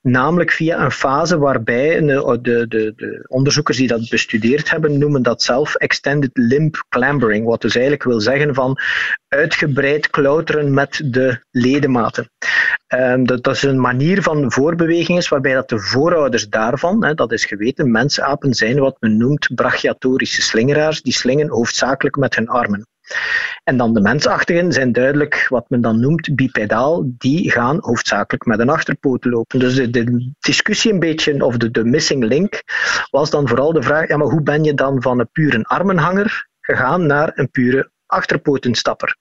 Namelijk 0.00 0.50
via 0.50 0.84
een 0.84 0.90
fase 0.90 1.38
waarbij 1.38 2.00
de, 2.00 2.38
de, 2.42 2.68
de, 2.68 2.92
de, 2.96 3.24
onderzoekers 3.28 3.76
die 3.76 3.88
dat 3.88 4.08
bestudeerd 4.08 4.70
hebben, 4.70 4.98
noemen 4.98 5.22
dat 5.22 5.42
zelf 5.42 5.74
extended 5.74 6.30
limb 6.32 6.84
clambering. 6.88 7.46
Wat 7.46 7.60
dus 7.60 7.74
eigenlijk 7.74 8.04
wil 8.04 8.20
zeggen 8.20 8.54
van 8.54 8.78
uitgebreid 9.28 10.10
klauteren 10.10 10.74
met 10.74 11.02
de 11.04 11.44
ledematen. 11.50 12.30
Um, 12.94 13.26
dat, 13.26 13.42
dat, 13.42 13.54
is 13.54 13.62
een 13.62 13.80
manier 13.80 14.22
van 14.22 14.52
voorbeweging 14.52 15.18
is 15.18 15.28
waarbij 15.28 15.54
dat 15.54 15.68
de 15.68 15.78
voorouders 15.78 16.48
daarvan, 16.48 17.04
hè, 17.04 17.14
dat 17.14 17.32
is 17.32 17.44
geweten, 17.44 17.90
mensapen 17.90 18.54
zijn 18.54 18.78
wat 18.78 18.96
men 19.00 19.16
noemt 19.16 19.54
brachiatorische 19.54 20.42
slingeraars. 20.42 21.02
Die 21.02 21.12
slingen 21.12 21.48
hoofdzakelijk 21.48 22.16
met 22.16 22.34
hun 22.34 22.48
armen. 22.48 22.86
En 23.64 23.76
dan 23.76 23.94
de 23.94 24.00
mensachtigen 24.00 24.72
zijn 24.72 24.92
duidelijk 24.92 25.46
wat 25.48 25.70
men 25.70 25.80
dan 25.80 26.00
noemt 26.00 26.34
bipedaal. 26.34 27.04
Die 27.18 27.50
gaan 27.50 27.78
hoofdzakelijk 27.80 28.44
met 28.44 28.58
een 28.58 28.68
achterpoot 28.68 29.24
lopen. 29.24 29.58
Dus 29.58 29.74
de, 29.74 30.32
discussie 30.38 30.92
een 30.92 30.98
beetje, 30.98 31.44
of 31.44 31.56
de, 31.56 31.70
de 31.70 31.84
missing 31.84 32.24
link, 32.24 32.62
was 33.10 33.30
dan 33.30 33.48
vooral 33.48 33.72
de 33.72 33.82
vraag, 33.82 34.08
ja 34.08 34.16
maar 34.16 34.26
hoe 34.26 34.42
ben 34.42 34.64
je 34.64 34.74
dan 34.74 35.02
van 35.02 35.18
een 35.18 35.28
pure 35.32 35.62
armenhanger 35.62 36.48
gegaan 36.60 37.06
naar 37.06 37.32
een 37.34 37.50
pure 37.50 37.90
achterpotenstapper? 38.06 39.16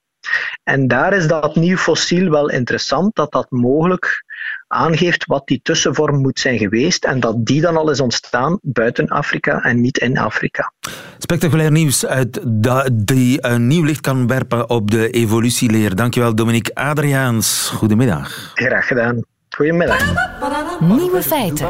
En 0.64 0.88
daar 0.88 1.14
is 1.14 1.28
dat 1.28 1.56
nieuw 1.56 1.78
fossiel 1.78 2.30
wel 2.30 2.50
interessant, 2.50 3.16
dat 3.16 3.32
dat 3.32 3.52
mogelijk 3.52 4.24
aangeeft 4.68 5.26
wat 5.26 5.48
die 5.48 5.60
tussenvorm 5.64 6.22
moet 6.22 6.40
zijn 6.40 6.58
geweest 6.58 7.06
en 7.06 7.20
dat 7.20 7.46
die 7.46 7.62
dan 7.62 7.78
al 7.78 7.90
is 7.90 8.00
ontstaan 8.00 8.60
buiten 8.62 9.08
Afrika 9.08 9.62
en 9.62 9.82
niet 9.82 9.98
in 9.98 10.18
Afrika. 10.18 10.72
Spectaculair 11.18 11.72
nieuws 11.72 12.06
uit 12.06 12.40
da, 12.44 12.90
die 12.94 13.46
een 13.46 13.68
nieuw 13.68 13.84
licht 13.84 14.02
kan 14.02 14.28
werpen 14.28 14.70
op 14.70 14.92
de 14.92 15.10
evolutieleer. 15.10 15.96
Dankjewel 15.96 16.36
Dominique 16.36 16.76
Adriaans. 16.76 17.72
Goedemiddag. 17.76 18.52
Graag 18.54 18.88
gedaan. 18.88 19.24
Goedemiddag. 19.50 20.14
Nieuwe 20.80 21.22
feiten. 21.22 21.70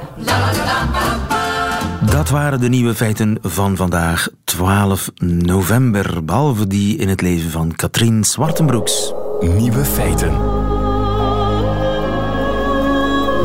Dat 2.12 2.30
waren 2.30 2.60
de 2.60 2.70
nieuwe 2.70 2.96
feiten 2.96 3.38
van 3.42 3.76
vandaag, 3.76 4.30
12 4.44 5.12
november. 5.46 6.24
Behalve 6.24 6.68
die 6.68 6.98
in 6.98 7.10
het 7.10 7.22
leven 7.22 7.52
van 7.52 7.76
Katrien 7.76 8.24
Zwartenbroeks. 8.24 9.14
Nieuwe 9.40 9.86
feiten. 9.86 10.57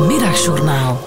Middagjournaal. 0.07 0.99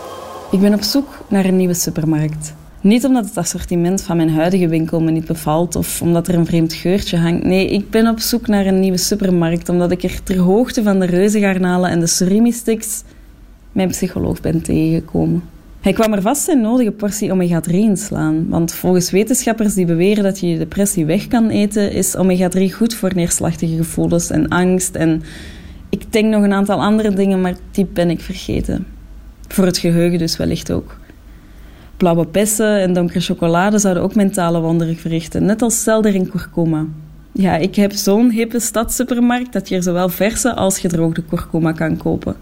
Ik 0.52 0.60
ben 0.60 0.74
op 0.74 0.82
zoek 0.82 1.26
naar 1.30 1.46
een 1.46 1.58
nieuwe 1.58 1.74
supermarkt. 1.74 2.54
Niet 2.82 3.06
omdat 3.06 3.26
het 3.26 3.38
assortiment 3.38 4.02
van 4.02 4.18
mijn 4.18 4.30
huidige 4.30 4.68
winkel 4.68 5.02
me 5.02 5.12
niet 5.12 5.26
bevalt 5.26 5.76
of 5.76 6.02
omdat 6.02 6.28
er 6.28 6.36
een 6.36 6.46
vreemd 6.46 6.74
geurtje 6.74 7.18
hangt. 7.18 7.44
Nee, 7.44 7.70
ik 7.70 7.90
ben 7.90 8.08
op 8.08 8.20
zoek 8.20 8.48
naar 8.48 8.66
een 8.66 8.80
nieuwe 8.80 8.98
supermarkt 8.98 9.70
omdat 9.70 9.92
ik 9.92 10.04
er 10.04 10.24
ter 10.24 10.38
hoogte 10.38 10.84
van 10.84 11.00
de 11.00 11.06
reuzengarnalen 11.06 11.90
en 11.90 12.00
de 12.00 12.08
surimi-sticks 12.08 13.04
mijn 13.72 13.90
psycholoog 13.90 14.42
ben 14.42 14.62
tegengekomen. 14.62 15.44
Hij 15.82 15.94
kwam 15.94 16.14
er 16.14 16.22
vast 16.22 16.44
zijn 16.44 16.62
nodige 16.62 16.92
portie 16.92 17.32
omega-3 17.32 17.72
inslaan, 17.72 18.50
want 18.50 18.74
volgens 18.74 19.12
wetenschappers 19.12 19.74
die 19.74 19.86
beweren 19.86 20.24
dat 20.24 20.40
je 20.40 20.48
je 20.48 20.58
depressie 20.58 21.06
weg 21.06 21.28
kan 21.28 21.50
eten, 21.50 21.92
is 21.92 22.16
omega-3 22.18 22.76
goed 22.76 22.94
voor 22.94 23.12
neerslachtige 23.16 23.76
gevoelens 23.76 24.30
en 24.30 24.48
angst 24.48 24.96
en 24.96 25.24
ik 25.96 26.14
denk 26.14 26.34
nog 26.34 26.44
een 26.44 26.54
aantal 26.54 26.82
andere 26.82 27.14
dingen, 27.14 27.42
maar 27.42 27.56
die 27.72 27.86
ben 27.86 28.10
ik 28.10 28.22
vergeten. 28.22 28.86
Voor 29.48 29.66
het 29.66 29.78
geheugen 29.78 30.20
dus 30.20 30.38
wellicht 30.38 30.72
ook. 30.72 30.98
Blauwe 31.98 32.28
bessen 32.32 32.82
en 32.82 32.94
donkere 32.94 33.20
chocolade 33.20 33.78
zouden 33.78 34.04
ook 34.04 34.16
mentale 34.16 34.60
wonderen 34.60 34.98
verrichten, 34.98 35.46
net 35.46 35.62
als 35.62 35.84
selder 35.84 36.16
en 36.16 36.30
kurkuma. 36.30 36.86
Ja, 37.32 37.56
ik 37.56 37.76
heb 37.76 37.92
zo'n 37.92 38.32
hippe 38.32 38.60
stadssupermarkt 38.60 39.54
dat 39.54 39.70
je 39.70 39.76
er 39.76 39.84
zowel 39.84 40.10
verse 40.10 40.54
als 40.54 40.80
gedroogde 40.80 41.24
kurkuma 41.24 41.72
kan 41.72 41.98
kopen. 41.98 42.36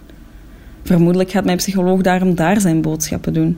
Vermoedelijk 0.84 1.32
gaat 1.32 1.46
mijn 1.46 1.58
psycholoog 1.58 2.02
daarom 2.02 2.36
daar 2.36 2.62
zijn 2.62 2.82
boodschappen 2.82 3.34
doen. 3.34 3.58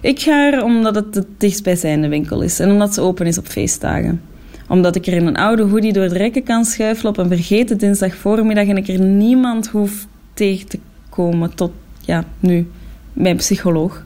Ik 0.00 0.20
ga 0.20 0.52
er 0.52 0.64
omdat 0.64 0.94
het 0.94 1.14
het 1.14 1.26
dichtstbijzijnde 1.38 2.08
winkel 2.08 2.40
is 2.40 2.60
en 2.60 2.70
omdat 2.70 2.94
ze 2.94 3.00
open 3.00 3.26
is 3.26 3.38
op 3.38 3.46
feestdagen. 3.46 4.20
Omdat 4.68 4.96
ik 4.96 5.06
er 5.06 5.12
in 5.12 5.26
een 5.26 5.36
oude 5.36 5.62
hoodie 5.62 5.92
door 5.92 6.08
de 6.08 6.16
rekken 6.16 6.42
kan 6.42 6.64
schuifelen 6.64 7.12
op 7.12 7.18
een 7.18 7.28
vergeten 7.28 7.78
dinsdagvoormiddag 7.78 8.66
en 8.66 8.76
ik 8.76 8.88
er 8.88 9.00
niemand 9.00 9.68
hoef 9.68 10.06
tegen 10.34 10.68
te 10.68 10.78
komen 11.08 11.54
tot, 11.54 11.70
ja, 12.00 12.24
nu, 12.40 12.66
mijn 13.12 13.36
psycholoog. 13.36 14.04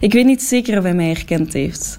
Ik 0.00 0.12
weet 0.12 0.24
niet 0.24 0.42
zeker 0.42 0.78
of 0.78 0.84
hij 0.84 0.94
mij 0.94 1.06
herkend 1.06 1.52
heeft. 1.52 1.98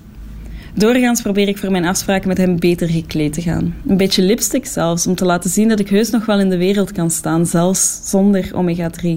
Doorgaans 0.74 1.22
probeer 1.22 1.48
ik 1.48 1.58
voor 1.58 1.72
mijn 1.72 1.86
afspraken 1.86 2.28
met 2.28 2.38
hem 2.38 2.60
beter 2.60 2.90
gekleed 2.90 3.34
te 3.34 3.42
gaan. 3.42 3.76
Een 3.88 3.98
beetje 3.98 4.22
lipstick 4.22 4.66
zelfs, 4.66 5.08
om 5.08 5.16
te 5.16 5.26
laten 5.26 5.50
zien 5.50 5.68
dat 5.68 5.80
ik 5.80 5.90
heus 5.90 6.10
nog 6.10 6.26
wel 6.26 6.40
in 6.40 6.50
de 6.50 6.58
wereld 6.58 6.92
kan 6.92 7.12
staan, 7.12 7.46
zelfs 7.46 8.00
zonder 8.04 8.52
omega-3. 8.54 9.10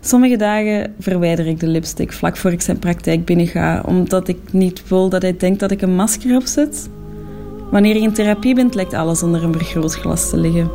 Sommige 0.00 0.36
dagen 0.36 0.94
verwijder 0.98 1.46
ik 1.46 1.60
de 1.60 1.66
lipstick 1.66 2.12
vlak 2.12 2.36
voor 2.36 2.52
ik 2.52 2.60
zijn 2.60 2.78
praktijk 2.78 3.24
binnenga, 3.24 3.82
omdat 3.86 4.28
ik 4.28 4.38
niet 4.52 4.88
wil 4.88 5.08
dat 5.08 5.22
hij 5.22 5.36
denkt 5.36 5.60
dat 5.60 5.70
ik 5.70 5.82
een 5.82 5.94
masker 5.94 6.36
opzet. 6.36 6.88
Wanneer 7.70 7.96
ik 7.96 8.02
in 8.02 8.12
therapie 8.12 8.54
ben, 8.54 8.68
lijkt 8.72 8.94
alles 8.94 9.22
onder 9.22 9.44
een 9.44 9.52
vergrootglas 9.52 10.30
te 10.30 10.36
liggen. 10.36 10.70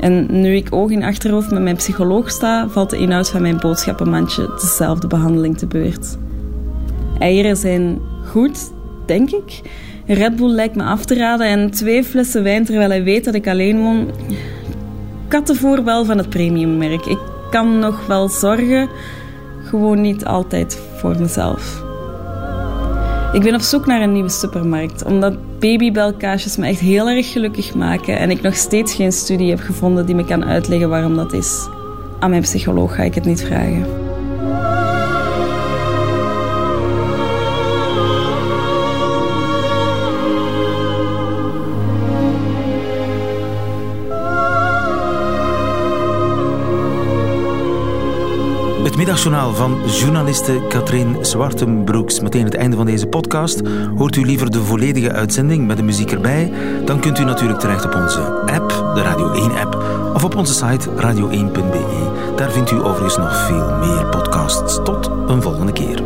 En 0.00 0.26
nu 0.40 0.54
ik 0.54 0.66
oog 0.70 0.90
in 0.90 1.02
achterhoofd 1.02 1.50
met 1.50 1.62
mijn 1.62 1.76
psycholoog 1.76 2.30
sta, 2.30 2.68
valt 2.68 2.90
de 2.90 2.98
inhoud 2.98 3.28
van 3.28 3.42
mijn 3.42 3.58
boodschappenmandje 3.58 4.50
dezelfde 4.60 5.06
behandeling 5.06 5.58
te 5.58 5.66
beurt. 5.66 6.18
Eieren 7.18 7.56
zijn 7.56 7.98
goed, 8.26 8.72
denk 9.06 9.30
ik. 9.30 9.60
Red 10.06 10.36
Bull 10.36 10.50
lijkt 10.50 10.74
me 10.74 10.82
af 10.82 11.04
te 11.04 11.14
raden 11.14 11.46
en 11.46 11.70
twee 11.70 12.04
flessen 12.04 12.42
wijn 12.42 12.64
terwijl 12.64 12.88
hij 12.88 13.02
weet 13.02 13.24
dat 13.24 13.34
ik 13.34 13.48
alleen 13.48 13.80
woon. 13.80 14.10
Kattenvoer 15.28 15.84
wel 15.84 16.04
van 16.04 16.18
het 16.18 16.28
premiummerk. 16.28 17.06
Ik 17.06 17.18
kan 17.50 17.78
nog 17.78 18.06
wel 18.06 18.28
zorgen, 18.28 18.88
gewoon 19.64 20.00
niet 20.00 20.24
altijd 20.24 20.80
voor 20.96 21.16
mezelf. 21.20 21.82
Ik 23.32 23.42
ben 23.42 23.54
op 23.54 23.60
zoek 23.60 23.86
naar 23.86 24.02
een 24.02 24.12
nieuwe 24.12 24.28
supermarkt, 24.28 25.04
omdat 25.04 25.34
babybelkaasjes 25.60 26.56
me 26.56 26.66
echt 26.66 26.80
heel 26.80 27.08
erg 27.08 27.32
gelukkig 27.32 27.74
maken 27.74 28.18
en 28.18 28.30
ik 28.30 28.40
nog 28.42 28.56
steeds 28.56 28.94
geen 28.94 29.12
studie 29.12 29.50
heb 29.50 29.60
gevonden 29.60 30.06
die 30.06 30.14
me 30.14 30.24
kan 30.24 30.44
uitleggen 30.44 30.88
waarom 30.88 31.16
dat 31.16 31.32
is. 31.32 31.68
Aan 32.18 32.30
mijn 32.30 32.42
psycholoog 32.42 32.94
ga 32.94 33.02
ik 33.02 33.14
het 33.14 33.24
niet 33.24 33.42
vragen. 33.42 34.09
Middagjournaal 49.00 49.54
van 49.54 49.78
journaliste 49.86 50.62
Katrien 50.68 51.16
Zwartenbroeks. 51.20 52.20
Meteen 52.20 52.44
het 52.44 52.54
einde 52.54 52.76
van 52.76 52.86
deze 52.86 53.06
podcast. 53.06 53.60
Hoort 53.96 54.16
u 54.16 54.24
liever 54.24 54.50
de 54.50 54.62
volledige 54.62 55.12
uitzending 55.12 55.66
met 55.66 55.76
de 55.76 55.82
muziek 55.82 56.12
erbij? 56.12 56.52
Dan 56.84 57.00
kunt 57.00 57.18
u 57.18 57.24
natuurlijk 57.24 57.58
terecht 57.58 57.84
op 57.84 57.94
onze 57.94 58.20
app, 58.46 58.68
de 58.94 59.02
Radio 59.02 59.48
1-app, 59.48 59.82
of 60.14 60.24
op 60.24 60.36
onze 60.36 60.54
site 60.54 60.88
radio1.be. 60.90 62.32
Daar 62.36 62.50
vindt 62.50 62.70
u 62.70 62.82
overigens 62.82 63.16
nog 63.16 63.46
veel 63.46 63.76
meer 63.76 64.06
podcasts. 64.06 64.80
Tot 64.84 65.10
een 65.26 65.42
volgende 65.42 65.72
keer. 65.72 66.02